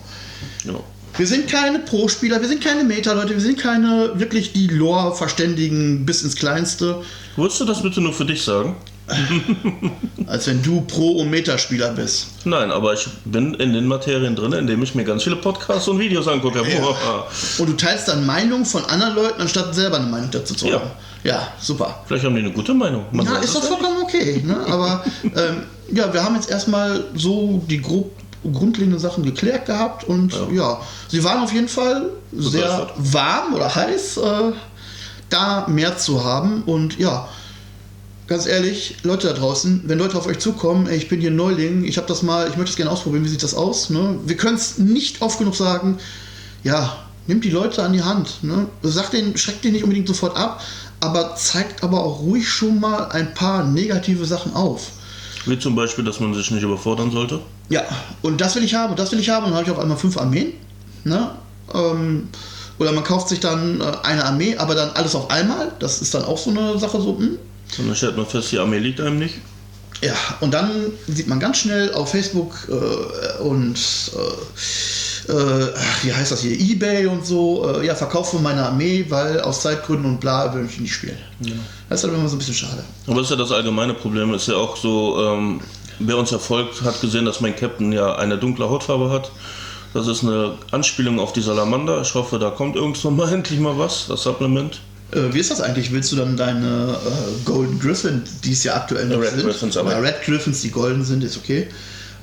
[0.63, 0.83] Genau.
[1.15, 6.23] Wir sind keine Pro-Spieler, wir sind keine Meta-Leute, wir sind keine wirklich die Lore-Verständigen bis
[6.23, 7.01] ins Kleinste.
[7.35, 8.75] Wolltest du das bitte nur für dich sagen?
[10.27, 12.27] Als wenn du Pro- und Meta-Spieler bist.
[12.45, 15.99] Nein, aber ich bin in den Materien drin, indem ich mir ganz viele Podcasts und
[15.99, 16.63] Videos angucke.
[16.63, 17.27] Boah.
[17.59, 20.75] Und du teilst dann Meinungen von anderen Leuten, anstatt selber eine Meinung dazu zu Ja.
[20.75, 20.89] haben.
[21.23, 22.03] Ja, super.
[22.07, 23.05] Vielleicht haben die eine gute Meinung.
[23.11, 24.41] Man Ja, weiß ist doch ja vollkommen okay.
[24.45, 24.57] Ne?
[24.67, 28.11] Aber ähm, ja, wir haben jetzt erstmal so die grob
[28.51, 34.17] grundlegenden Sachen geklärt gehabt und ja, sie waren auf jeden Fall sehr warm oder heiß,
[34.17, 34.51] äh,
[35.29, 37.27] da mehr zu haben und ja.
[38.25, 41.83] Ganz ehrlich, Leute da draußen, wenn Leute auf euch zukommen, ey, ich bin hier Neuling,
[41.83, 43.89] ich habe das mal, ich möchte es gerne ausprobieren, wie sieht das aus?
[43.89, 44.17] Ne?
[44.25, 45.97] Wir können es nicht oft genug sagen,
[46.63, 46.95] ja,
[47.27, 48.43] nimmt die Leute an die Hand.
[48.43, 48.67] Ne?
[48.81, 50.61] Sagt denen, schreckt denen nicht unbedingt sofort ab,
[51.01, 54.91] aber zeigt aber auch ruhig schon mal ein paar negative Sachen auf.
[55.45, 57.39] Wie zum Beispiel, dass man sich nicht überfordern sollte.
[57.69, 57.83] Ja,
[58.21, 59.79] und das will ich haben, und das will ich haben, und dann habe ich auf
[59.79, 60.53] einmal fünf Armeen.
[61.03, 61.31] Ne?
[61.73, 62.29] Ähm,
[62.79, 65.71] oder man kauft sich dann äh, eine Armee, aber dann alles auf einmal.
[65.79, 67.37] Das ist dann auch so eine Sache, so, hm.
[67.77, 69.35] Und dann stellt man fest, die Armee liegt einem nicht.
[70.01, 70.69] Ja, und dann
[71.07, 74.59] sieht man ganz schnell auf Facebook äh, und äh,
[75.29, 75.33] äh,
[76.03, 79.61] wie heißt das hier, Ebay und so, äh, ja, Verkauf von meiner Armee, weil aus
[79.61, 81.17] Zeitgründen und bla will ich nicht spielen.
[81.89, 82.83] Das ist dann immer so ein bisschen schade.
[83.07, 84.33] Aber das ist ja das allgemeine Problem.
[84.33, 85.61] Ist ja auch so, ähm,
[85.99, 89.31] wer uns verfolgt, hat gesehen, dass mein Captain ja eine dunkle Hautfarbe hat.
[89.93, 92.01] Das ist eine Anspielung auf die Salamander.
[92.01, 94.79] Ich hoffe, da kommt irgendwann mal endlich mal was, das Supplement.
[95.11, 95.91] Äh, wie ist das eigentlich?
[95.91, 99.77] Willst du dann deine äh, Golden Griffin, die es ja aktuell noch Red sind, Griffins,
[99.77, 101.67] aber- Red Griffins, die golden sind, ist okay.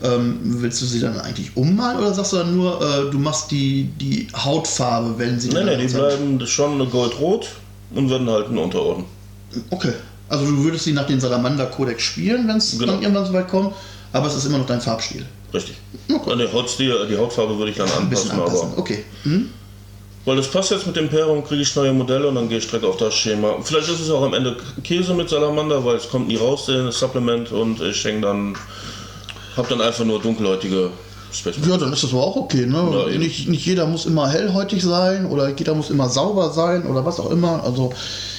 [0.03, 3.51] Ähm, willst du sie dann eigentlich ummalen oder sagst du dann nur, äh, du machst
[3.51, 5.99] die, die Hautfarbe, wenn sie dann nee, die sind?
[6.01, 7.49] bleiben schon goldrot
[7.95, 9.05] und werden halt ein Unterorden.
[9.71, 9.93] Okay.
[10.29, 12.93] Also du würdest sie nach dem Salamander-Kodex spielen, wenn es Genau.
[12.93, 13.75] dann irgendwann so weit kommt,
[14.13, 15.27] aber es ist immer noch dein Farbstil.
[15.53, 15.77] Richtig.
[16.09, 18.69] Und die, Hautstil, die Hautfarbe würde ich dann Ein bisschen anpassen, anpassen.
[18.73, 18.79] aber.
[18.79, 19.05] Okay.
[19.25, 19.51] Hm?
[20.25, 22.67] Weil das passt jetzt mit dem Imperium, kriege ich neue Modelle und dann gehe ich
[22.67, 23.57] direkt auf das Schema.
[23.63, 26.99] Vielleicht ist es auch am Ende Käse mit Salamander, weil es kommt nie raus, das
[26.99, 28.55] Supplement, und ich denke dann,
[29.57, 30.91] hab dann einfach nur dunkelhäutige
[31.33, 32.67] Space Ja, dann ist das aber auch okay.
[32.67, 33.07] Ne?
[33.11, 37.05] Ja, nicht, nicht jeder muss immer hellhäutig sein oder jeder muss immer sauber sein oder
[37.05, 37.63] was auch immer.
[37.63, 37.93] Also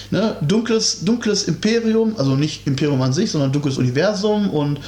[0.10, 0.36] ne?
[0.42, 4.80] dunkles, dunkles Imperium, also nicht Imperium an sich, sondern dunkles Universum und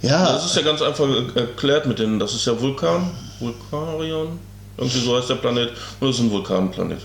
[0.00, 3.10] ja, Das ist ja ganz einfach erklärt mit den, das ist ja Vulkan,
[3.40, 4.38] Vulkarion,
[4.76, 7.00] irgendwie so heißt der Planet, und das ist ein Vulkanplanet.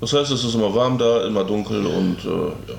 [0.00, 2.78] Das heißt, es ist immer warm da, immer dunkel und äh, ja.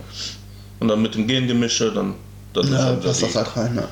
[0.79, 2.15] Und dann mit dem Gengemische, dann
[2.53, 3.75] das ist ja passt das halt rein.
[3.75, 3.87] Ne?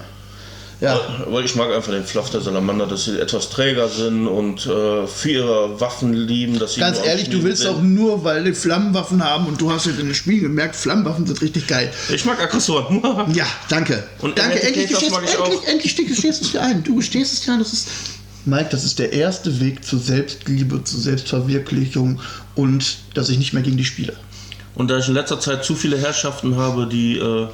[0.81, 4.65] Ja, Weil ich mag einfach den Fluff der Salamander, dass sie etwas träger sind und
[4.65, 7.71] äh, für ihre Waffen lieben, dass sie ganz ehrlich, du willst sind.
[7.71, 11.27] auch nur, weil die Flammenwaffen haben und du hast jetzt in dem Spiel gemerkt, Flammenwaffen
[11.27, 11.91] sind richtig geil.
[12.13, 13.03] Ich mag Aggressoren.
[13.33, 14.03] Ja, danke.
[14.19, 15.67] Und danke, endlich mag ich endlich, auch.
[15.67, 16.83] endlich gestehst du es dir ein.
[16.83, 17.87] Du gestehst es dir ein, das ist.
[18.45, 22.21] Mike, das ist der erste Weg zur Selbstliebe, zur Selbstverwirklichung
[22.55, 24.13] und dass ich nicht mehr gegen die spiele.
[24.75, 27.47] Und da ich in letzter Zeit zu viele Herrschaften habe, die äh,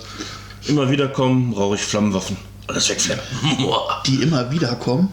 [0.68, 2.38] immer wieder kommen, brauche ich Flammenwaffen.
[2.68, 3.24] Alles wegflammen.
[4.06, 5.10] Die immer wieder kommen.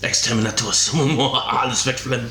[0.00, 0.92] Exterminatus.
[1.48, 2.30] Alles wegflammen.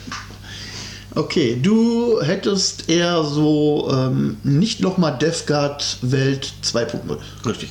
[1.15, 7.17] Okay, du hättest eher so ähm, nicht nochmal Death Guard Welt 2.0.
[7.45, 7.69] Richtig.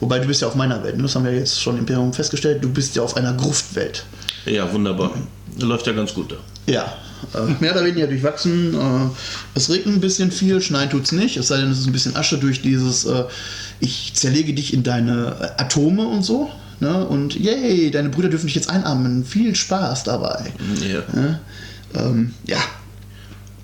[0.00, 1.04] Wobei du bist ja auf meiner Welt, ne?
[1.04, 4.04] das haben wir jetzt schon im Imperium festgestellt, du bist ja auf einer Gruftwelt.
[4.46, 5.12] Ja, wunderbar.
[5.58, 6.36] Läuft ja ganz gut da.
[6.66, 6.94] Ja,
[7.34, 8.74] äh, mehr oder weniger durchwachsen.
[8.74, 9.08] Äh,
[9.54, 12.16] es regnet ein bisschen viel, schneien tut's nicht, es sei denn, es ist ein bisschen
[12.16, 13.24] Asche durch dieses, äh,
[13.80, 16.50] ich zerlege dich in deine Atome und so.
[16.80, 17.06] Ne?
[17.06, 19.24] Und yay, deine Brüder dürfen dich jetzt einarmen.
[19.24, 20.52] Viel Spaß dabei.
[20.80, 21.02] Ja.
[21.18, 21.40] Ne?
[21.94, 22.58] Ähm, ja,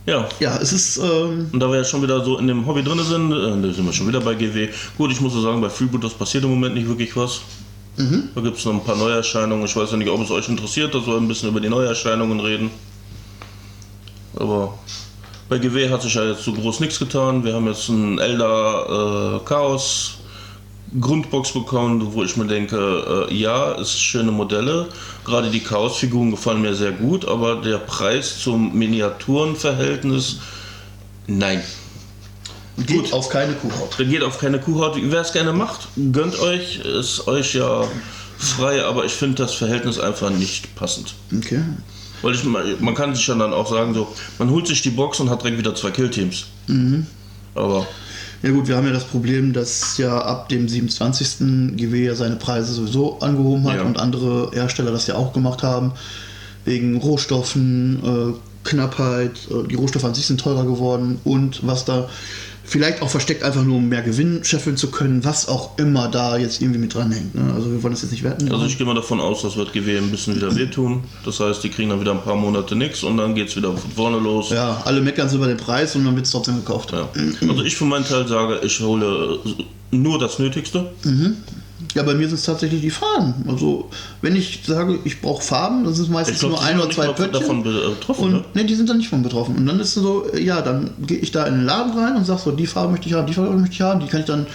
[0.06, 0.28] ja.
[0.40, 0.98] ja, es ist.
[0.98, 3.72] Ähm, Und da wir ja schon wieder so in dem Hobby drin sind, äh, da
[3.72, 4.68] sind wir schon wieder bei GW.
[4.96, 7.40] Gut, ich muss so sagen, bei Freebooters passiert im Moment nicht wirklich was.
[8.34, 9.64] Da gibt es noch ein paar Neuerscheinungen.
[9.64, 12.40] Ich weiß ja nicht, ob es euch interessiert, dass wir ein bisschen über die Neuerscheinungen
[12.40, 12.70] reden.
[14.36, 14.78] Aber
[15.48, 17.44] bei GW hat sich ja jetzt so groß nichts getan.
[17.44, 20.20] Wir haben jetzt ein Elder äh, Chaos
[20.98, 24.88] Grundbox bekommen, wo ich mir denke, äh, ja, ist schöne Modelle.
[25.24, 30.40] Gerade die Chaos-Figuren gefallen mir sehr gut, aber der Preis zum Miniaturenverhältnis,
[31.28, 31.62] nein.
[32.86, 33.96] Geht auf keine Kuhhaut.
[33.98, 34.96] Geht auf keine Kuhhaut.
[35.00, 37.84] Wer es gerne macht, gönnt euch, ist euch ja
[38.38, 41.14] frei, aber ich finde das Verhältnis einfach nicht passend.
[41.36, 41.60] Okay.
[42.22, 42.44] Weil ich,
[42.80, 45.42] man kann sich ja dann auch sagen, so, man holt sich die Box und hat
[45.42, 46.46] direkt wieder zwei Killteams.
[47.54, 47.86] Aber
[48.42, 51.76] Ja gut, wir haben ja das Problem, dass ja ab dem 27.
[51.76, 53.82] GW ja seine Preise sowieso angehoben hat Ja.
[53.82, 55.92] und andere Hersteller das ja auch gemacht haben.
[56.64, 58.02] Wegen Rohstoffen,
[58.34, 62.08] äh, Knappheit, äh, die Rohstoffe an sich sind teurer geworden und was da
[62.70, 66.38] Vielleicht auch versteckt einfach nur, um mehr Gewinn scheffeln zu können, was auch immer da
[66.38, 67.34] jetzt irgendwie mit dran hängt.
[67.34, 67.52] Ne?
[67.52, 68.48] Also wir wollen das jetzt nicht werten.
[68.52, 71.02] Also ich gehe mal davon aus, das wird GW ein bisschen wieder wehtun.
[71.24, 73.76] Das heißt, die kriegen dann wieder ein paar Monate nichts und dann geht es wieder
[73.76, 74.50] von vorne los.
[74.50, 76.92] ja, alle meckern über den Preis und dann wird es trotzdem gekauft.
[76.92, 77.08] Ja.
[77.48, 79.40] Also ich für meinen Teil sage, ich hole
[79.90, 80.92] nur das Nötigste.
[81.94, 83.34] Ja, bei mir sind es tatsächlich die Farben.
[83.48, 83.88] Also,
[84.22, 87.08] wenn ich sage, ich brauche Farben, das ist meistens Ich glaube, nur ein oder zwei
[87.08, 87.32] Pöttchen.
[87.32, 88.24] davon betroffen.
[88.24, 88.44] Und Ne?
[88.54, 89.56] ne, die sind dann nicht von betroffen.
[89.56, 92.24] Und dann ist es so, ja, dann gehe ich da in den Laden rein und
[92.24, 94.26] sage so, die Farbe möchte ich haben, die Farbe möchte ich haben, die kann ich
[94.26, 94.46] dann.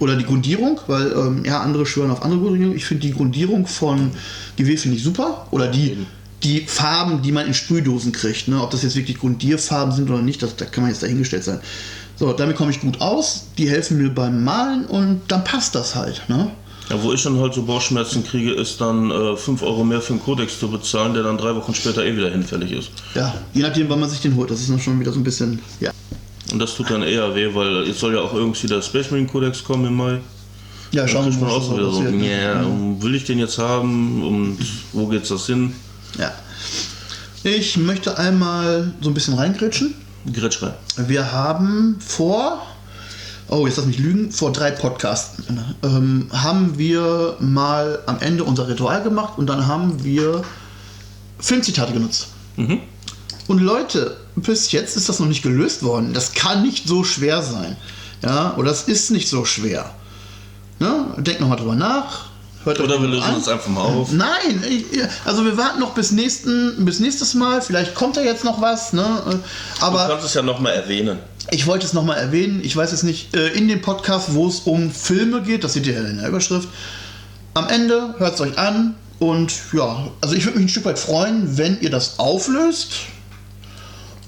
[0.00, 2.74] Oder die Grundierung, weil ähm, ja, andere schwören auf andere Grundierung.
[2.74, 4.10] Ich finde die Grundierung von
[4.56, 5.46] GW finde ich super.
[5.52, 5.96] Oder die,
[6.42, 8.48] die Farben, die man in Sprühdosen kriegt.
[8.48, 8.60] Ne?
[8.60, 11.60] Ob das jetzt wirklich Grundierfarben sind oder nicht, das, da kann man jetzt dahingestellt sein.
[12.16, 13.46] So, damit komme ich gut aus.
[13.56, 16.22] Die helfen mir beim Malen und dann passt das halt.
[16.28, 16.50] Ne?
[16.90, 20.12] Ja, wo ich dann halt so Bauchschmerzen kriege, ist dann äh, 5 Euro mehr für
[20.12, 22.90] einen Kodex zu bezahlen, der dann drei Wochen später eh wieder hinfällig ist.
[23.14, 24.50] Ja, je nachdem, wann man sich den holt.
[24.50, 25.90] Das ist dann schon wieder so ein bisschen, ja.
[26.52, 29.26] Und das tut dann eher weh, weil jetzt soll ja auch irgendwie der Space Marine
[29.26, 30.20] Kodex kommen im Mai.
[30.92, 34.22] Ja, schauen wir mal, auch so wieder so, yeah, um, will ich den jetzt haben
[34.22, 34.58] und
[34.92, 35.72] wo geht's das hin?
[36.18, 36.32] Ja.
[37.42, 39.94] Ich möchte einmal so ein bisschen reingrätschen.
[40.32, 40.72] Gretschrei.
[40.96, 42.62] Wir haben vor,
[43.48, 45.42] oh, jetzt lass mich lügen, vor drei Podcasts
[45.82, 50.42] ähm, haben wir mal am Ende unser Ritual gemacht und dann haben wir
[51.38, 52.28] Filmzitate genutzt.
[52.56, 52.80] Mhm.
[53.46, 56.14] Und Leute, bis jetzt ist das noch nicht gelöst worden.
[56.14, 57.76] Das kann nicht so schwer sein.
[58.22, 59.90] Ja, oder es ist nicht so schwer.
[60.78, 61.04] Ne?
[61.18, 62.26] Denkt nochmal drüber nach.
[62.64, 63.34] Hört Oder wir lösen an.
[63.34, 64.10] uns einfach mal auf.
[64.10, 64.64] Nein,
[65.26, 67.60] also wir warten noch bis, nächsten, bis nächstes Mal.
[67.60, 68.94] Vielleicht kommt da jetzt noch was.
[68.94, 69.04] Ne?
[69.26, 71.18] Du Aber kannst es ja nochmal erwähnen.
[71.50, 72.60] Ich wollte es nochmal erwähnen.
[72.64, 75.86] Ich weiß jetzt nicht, äh, in dem Podcast, wo es um Filme geht, das seht
[75.86, 76.68] ihr ja in der Überschrift.
[77.54, 78.94] Am Ende hört es euch an.
[79.20, 82.92] Und ja, also ich würde mich ein Stück weit freuen, wenn ihr das auflöst.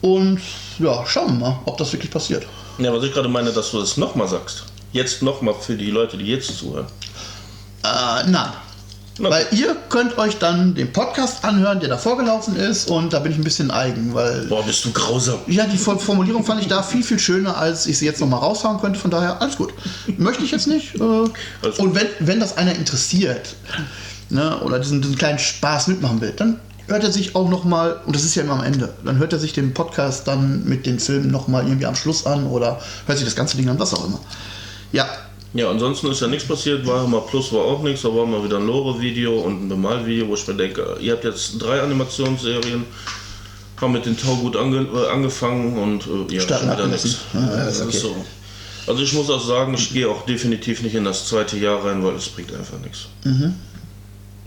[0.01, 0.41] Und
[0.79, 2.47] ja, schauen wir mal, ob das wirklich passiert.
[2.79, 4.65] Ja, was ich gerade meine, dass du es nochmal sagst.
[4.93, 6.87] Jetzt nochmal für die Leute, die jetzt zuhören.
[7.83, 8.53] Äh, nein.
[9.19, 12.91] Na Weil ihr könnt euch dann den Podcast anhören, der davor gelaufen ist.
[12.91, 15.39] Und da bin ich ein bisschen eigen, weil Boah, bist du grausam.
[15.47, 18.79] Ja, die Formulierung fand ich da viel, viel schöner, als ich sie jetzt nochmal raushauen
[18.79, 18.99] könnte.
[18.99, 19.73] Von daher, alles gut.
[20.19, 20.97] Möchte ich jetzt nicht.
[20.97, 23.57] Äh, und wenn, wenn das einer interessiert
[24.29, 28.15] ne, oder diesen, diesen kleinen Spaß mitmachen will, dann hört er sich auch nochmal, und
[28.15, 31.01] das ist ja immer am Ende, dann hört er sich den Podcast dann mit den
[31.01, 34.07] Filmen nochmal irgendwie am Schluss an oder hört sich das ganze Ding an, was auch
[34.07, 34.21] immer.
[34.93, 35.09] Ja,
[35.57, 36.87] Ja, ansonsten ist ja nichts passiert.
[36.87, 38.03] Warhammer Plus war auch nichts.
[38.03, 41.25] Da war mal wieder ein Lore-Video und ein Bemalvideo, wo ich mir denke, ihr habt
[41.25, 42.85] jetzt drei Animationsserien,
[43.81, 47.19] haben mit den Tau gut ange äh, angefangen und äh, ja, Starten schon wieder nichts.
[47.33, 47.97] Ja, ja, okay.
[47.97, 48.15] so.
[48.87, 52.05] Also ich muss auch sagen, ich gehe auch definitiv nicht in das zweite Jahr rein,
[52.05, 53.07] weil es bringt einfach nichts.
[53.25, 53.55] Mhm.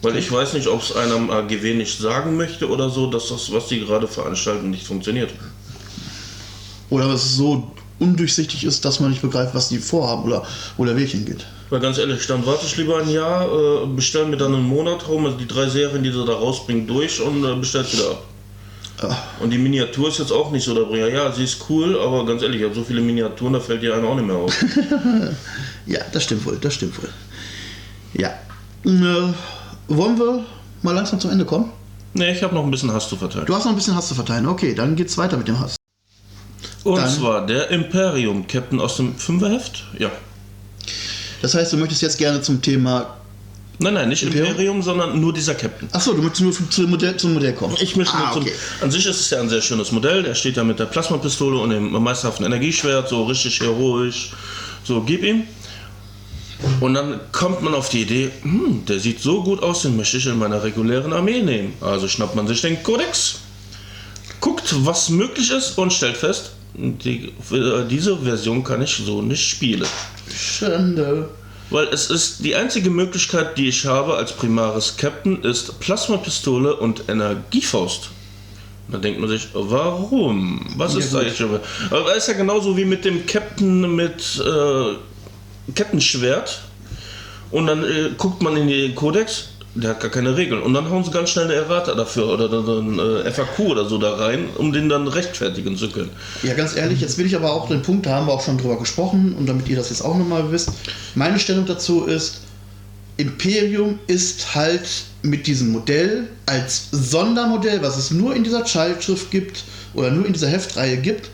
[0.04, 3.52] Weil ich weiß nicht, ob es einem AGW nicht sagen möchte oder so, dass das,
[3.52, 5.32] was die gerade veranstalten, nicht funktioniert.
[6.90, 10.46] oder es so undurchsichtig ist, dass man nicht begreift, was die vorhaben oder
[10.78, 11.46] wo der Weg hingeht.
[11.70, 15.08] Weil ganz ehrlich, dann warte ich lieber ein Jahr, äh, bestell mir dann einen Monat
[15.08, 18.24] rum, also die drei Serien, die sie da rausbringen, durch und äh, bestell's wieder ab.
[19.02, 19.16] Ah.
[19.40, 21.08] Und die Miniatur ist jetzt auch nicht so der Bringer.
[21.08, 23.96] Ja, sie ist cool, aber ganz ehrlich, ich habe so viele Miniaturen, da fällt dir
[23.96, 24.54] einer auch nicht mehr auf.
[25.86, 27.10] Ja, das stimmt wohl, das stimmt wohl.
[28.14, 28.30] Ja.
[28.86, 29.34] Äh,
[29.88, 30.46] wollen wir
[30.84, 31.72] mal langsam zum Ende kommen?
[32.14, 33.46] ne, ich habe noch ein bisschen Hass zu verteilen.
[33.46, 34.46] Du hast noch ein bisschen Hass zu verteilen.
[34.46, 35.79] Okay, dann geht's weiter mit dem Hass.
[36.84, 39.86] Und dann- zwar der Imperium Captain aus dem Fünferheft.
[39.98, 40.12] Ja.
[41.42, 43.16] Das heißt, du möchtest jetzt gerne zum Thema.
[43.82, 44.50] Nein, nein, nicht Imperium?
[44.50, 45.88] Imperium, sondern nur dieser Captain.
[45.94, 47.78] Achso, du möchtest nur zum Modell, zum Modell kommen.
[47.80, 48.54] Ich möchte ah, nur zum, okay.
[48.82, 50.24] An sich ist es ja ein sehr schönes Modell.
[50.24, 54.32] Der steht ja mit der Plasmapistole und dem meisterhaften Energieschwert, so richtig heroisch.
[54.84, 55.44] So, gib ihm.
[56.82, 60.18] Und dann kommt man auf die Idee, hm, der sieht so gut aus, den möchte
[60.18, 61.74] ich in meiner regulären Armee nehmen.
[61.80, 63.36] Also schnappt man sich den Kodex,
[64.42, 69.48] guckt, was möglich ist und stellt fest, die, äh, diese Version kann ich so nicht
[69.48, 69.88] spielen.
[70.34, 71.30] Schande.
[71.70, 77.04] Weil es ist die einzige Möglichkeit, die ich habe als primares Captain, ist Plasmapistole und
[77.10, 78.10] Energiefaust.
[78.92, 80.66] Da denkt man sich, warum?
[80.78, 81.60] Was Ja, ist da jetzt schon?
[81.92, 86.62] Aber das ist ja genauso wie mit dem Captain mit äh, Kettenschwert.
[87.52, 90.62] Und dann äh, guckt man in den Kodex, der hat gar keine Regeln.
[90.62, 93.98] Und dann hauen sie ganz schnell eine Errata dafür oder dann äh, FAQ oder so
[93.98, 96.10] da rein, um den dann rechtfertigen zu können.
[96.44, 98.58] Ja, ganz ehrlich, jetzt will ich aber auch den Punkt, da haben wir auch schon
[98.58, 100.72] drüber gesprochen und damit ihr das jetzt auch nochmal wisst.
[101.16, 102.42] Meine Stellung dazu ist,
[103.18, 104.88] Imperium ist halt
[105.22, 110.34] mit diesem Modell als Sondermodell, was es nur in dieser Zeitschrift gibt oder nur in
[110.34, 111.30] dieser Heftreihe gibt,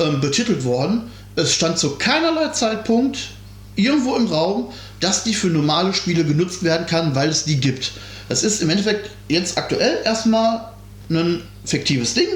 [0.00, 1.02] ähm, betitelt worden.
[1.36, 3.30] Es stand zu keinerlei Zeitpunkt
[3.84, 4.68] irgendwo im Raum,
[5.00, 7.92] dass die für normale Spiele genutzt werden kann, weil es die gibt.
[8.28, 10.68] Das ist im Endeffekt jetzt aktuell erstmal
[11.10, 12.28] ein fiktives Ding,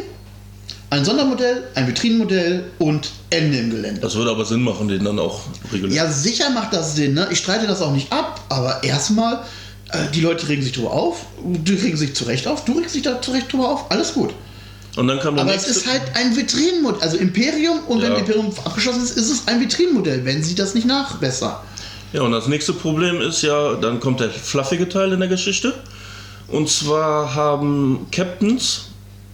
[0.90, 4.00] ein Sondermodell, ein Vitrinenmodell und Ende im Gelände.
[4.00, 5.94] Das würde aber Sinn machen, den dann auch regulär.
[5.94, 7.14] Ja, sicher macht das Sinn.
[7.14, 7.28] Ne?
[7.30, 9.44] Ich streite das auch nicht ab, aber erstmal,
[9.90, 13.02] äh, die Leute regen sich drüber auf, die regen sich zurecht auf, du regst dich
[13.02, 14.34] da zurecht drüber auf, alles gut.
[14.96, 15.70] Und dann kam der Aber nächste.
[15.70, 18.18] es ist halt ein Vitrinenmodell, also Imperium und wenn Ja.
[18.18, 21.56] Imperium abgeschlossen ist, ist es ein Vitrinenmodell, wenn sie das nicht nachbessern.
[22.12, 25.74] Ja, und das nächste Problem ist ja, dann kommt der fluffige Teil in der Geschichte.
[26.46, 28.82] Und zwar haben Captains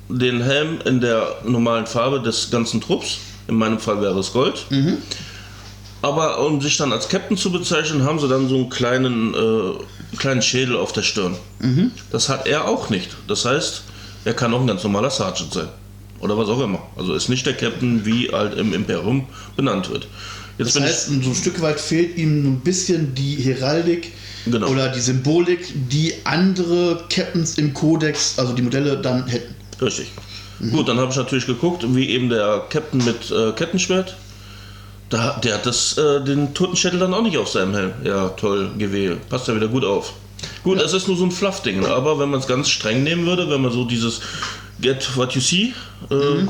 [0.08, 3.18] den Helm in der normalen Farbe des ganzen Trupps.
[3.48, 4.64] In meinem Fall wäre es Gold.
[6.02, 10.16] Aber um sich dann als Captain zu bezeichnen, haben sie dann so einen kleinen, äh,
[10.16, 11.36] kleinen Schädel auf der Stirn.
[12.10, 13.10] Das hat er auch nicht.
[13.28, 13.82] Das heißt,
[14.24, 15.68] er kann auch ein ganz normaler Sergeant sein.
[16.20, 16.80] Oder was auch immer.
[16.96, 20.06] Also ist nicht der Captain, wie halt im Imperium benannt wird.
[20.58, 24.12] Jetzt Das heißt, so ein Stück weit fehlt ihm ein bisschen die Heraldik
[24.46, 24.68] Genau.
[24.68, 29.54] oder die Symbolik, die andere Captains im Kodex, also die Modelle, dann hätten.
[29.76, 30.10] ich richtig.
[30.72, 34.16] Gut, dann habe ich natürlich geguckt, wie eben der Captain mit äh, Kettenschwert.
[35.08, 37.92] Da, der hat das, äh, den Totenschädel dann auch nicht auf seinem Helm.
[38.04, 39.16] Ja, toll, GW.
[39.28, 40.12] Passt ja wieder gut auf.
[40.62, 43.48] Gut, es ist nur so ein Fluff-Ding, aber wenn man es ganz streng nehmen würde,
[43.48, 44.20] wenn man so dieses
[44.80, 45.74] Get what you see,
[46.10, 46.46] äh,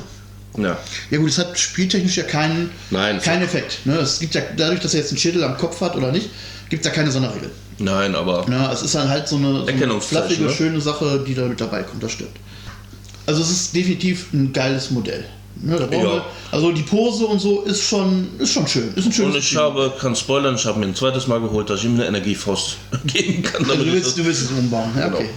[0.60, 0.76] ja.
[1.10, 3.86] Ja gut, es hat spieltechnisch ja keinen, Nein, keinen Effekt.
[3.86, 3.94] Ne?
[3.96, 6.28] Es gibt ja dadurch, dass er jetzt einen Schädel am Kopf hat oder nicht,
[6.68, 7.50] gibt es ja keine Sonderregel.
[7.78, 10.50] Nein, aber Ja, es ist dann halt so eine, so eine ne?
[10.50, 12.36] schöne Sache, die da mit dabei kommt, das stimmt.
[13.26, 15.24] Also es ist definitiv ein geiles Modell.
[15.62, 16.12] Ne, da brauchen Ja.
[16.14, 18.92] wir, also die Pose und so ist schon, ist schon schön.
[18.96, 19.58] Ist ein schönes und ich Spiel.
[19.60, 22.76] habe, kann spoilern, ich habe mir ein zweites Mal geholt, dass ich ihm eine Energiefaust
[23.06, 23.62] geben kann.
[23.68, 24.90] also du willst, du willst es umbauen.
[24.96, 25.18] Ja, Genau.
[25.18, 25.28] okay.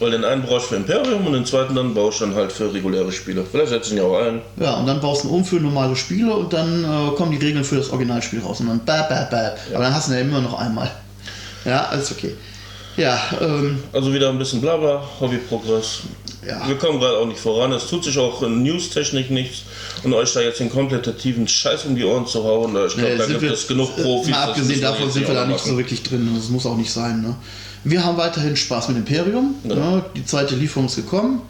[0.00, 2.50] Weil den einen brauche ich für Imperium und den zweiten dann baue ich dann halt
[2.50, 3.44] für reguläre Spiele.
[3.48, 4.40] Vielleicht setze ich ihn ja auch ein.
[4.58, 7.36] Ja, und dann baust du ihn um für normale Spiele und dann äh, kommen die
[7.44, 9.74] Regeln für das Originalspiel raus und dann bäh, bäh, bäh.
[9.74, 10.90] Aber dann hast du ihn ja immer noch einmal.
[11.64, 12.34] Ja, alles okay.
[13.02, 16.00] Ja, ähm, Also wieder ein bisschen Blabla, Hobbyprogress.
[16.46, 16.66] Ja.
[16.68, 17.72] Wir kommen gerade auch nicht voran.
[17.72, 19.62] Es tut sich auch in News-Technik nichts.
[20.04, 23.16] Und euch da jetzt den kompletativen Scheiß um die Ohren zu hauen, ich glaube, Nee,
[23.16, 24.30] da gibt wir- es genug äh, Profis.
[24.30, 26.28] Mal abgesehen davon sind wir da nicht so wirklich drin.
[26.36, 27.22] Das muss auch nicht sein.
[27.22, 27.34] Ne?
[27.84, 29.54] Wir haben weiterhin Spaß mit Imperium.
[29.64, 29.96] Genau.
[29.96, 30.04] Ne?
[30.16, 31.42] Die zweite Lieferung ist gekommen.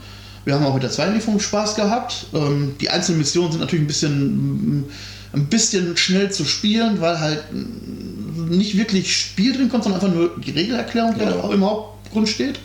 [0.44, 2.26] Wir haben auch mit der zweiten Lieferung Spaß gehabt.
[2.34, 4.84] Ähm, die einzelnen Missionen sind natürlich ein bisschen,
[5.34, 7.44] ein bisschen schnell zu spielen, weil halt
[8.56, 12.28] nicht wirklich Spiel drin kommt, sondern einfach nur die Regelerklärung, die da auch im Hauptgrund
[12.28, 12.58] steht.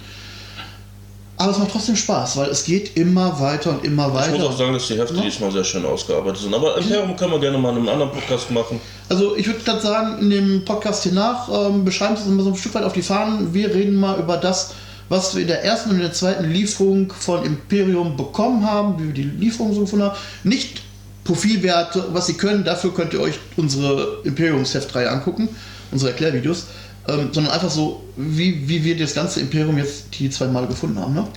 [1.40, 4.32] Aber es macht trotzdem Spaß, weil es geht immer weiter und immer Ich weiter.
[4.38, 5.22] muss auch sagen, dass die Hefte Ja.
[5.22, 6.54] diesmal sehr schön ausgearbeitet sind.
[6.56, 8.82] Aber Imperium können wir gerne mal in einem anderen Podcast machen.
[9.08, 12.42] Also ich würde gerade sagen, in dem Podcast hier nach ähm, beschreiben wir es immer
[12.42, 13.54] so ein Stück weit auf die Fahnen.
[13.54, 14.74] Wir reden mal über das,
[15.10, 19.06] was wir in der ersten und in der zweiten Lieferung von Imperium bekommen haben, wie
[19.08, 20.18] wir die Lieferung so gefunden haben.
[20.44, 20.82] Nicht
[21.24, 25.50] Profilwerte, was sie können, dafür könnt ihr euch unsere Imperiums-Heftreihe angucken,
[25.92, 26.68] unsere Erklärvideos,
[27.08, 31.00] ähm, sondern einfach so, wie, wie wir das ganze Imperium jetzt die zwei Male gefunden
[31.00, 31.14] haben.
[31.14, 31.28] Ne?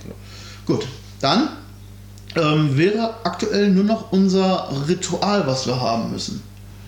[0.65, 0.85] Gut,
[1.19, 1.49] dann
[2.35, 6.41] ähm, wäre aktuell nur noch unser Ritual, was wir haben müssen.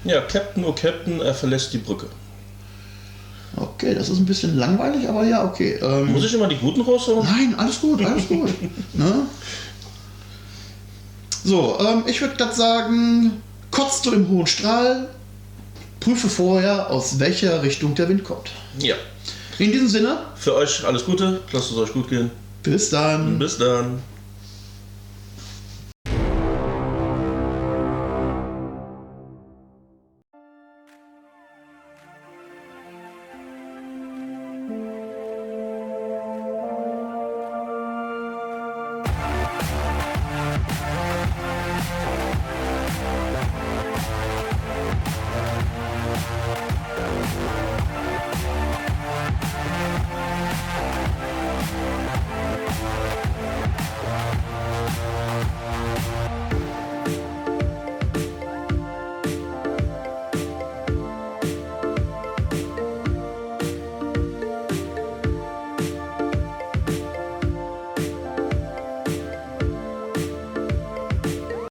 [0.03, 2.07] Ja, Captain, oh Captain, er verlässt die Brücke.
[3.55, 5.77] Okay, das ist ein bisschen langweilig, aber ja, okay.
[5.81, 7.25] Ähm, Muss ich immer die Guten raushauen?
[7.25, 8.49] Nein, alles gut, alles gut.
[8.93, 9.27] ne?
[11.43, 15.09] So, ähm, ich würde gerade sagen, kotzt du im hohen Strahl,
[16.03, 18.49] prüfe vorher, aus welcher Richtung der Wind kommt.
[18.79, 18.95] Ja.
[19.59, 22.31] In diesem Sinne, Für euch alles Gute, lasst es euch gut gehen.
[22.63, 23.37] bis dann.
[23.39, 24.01] Bis dann.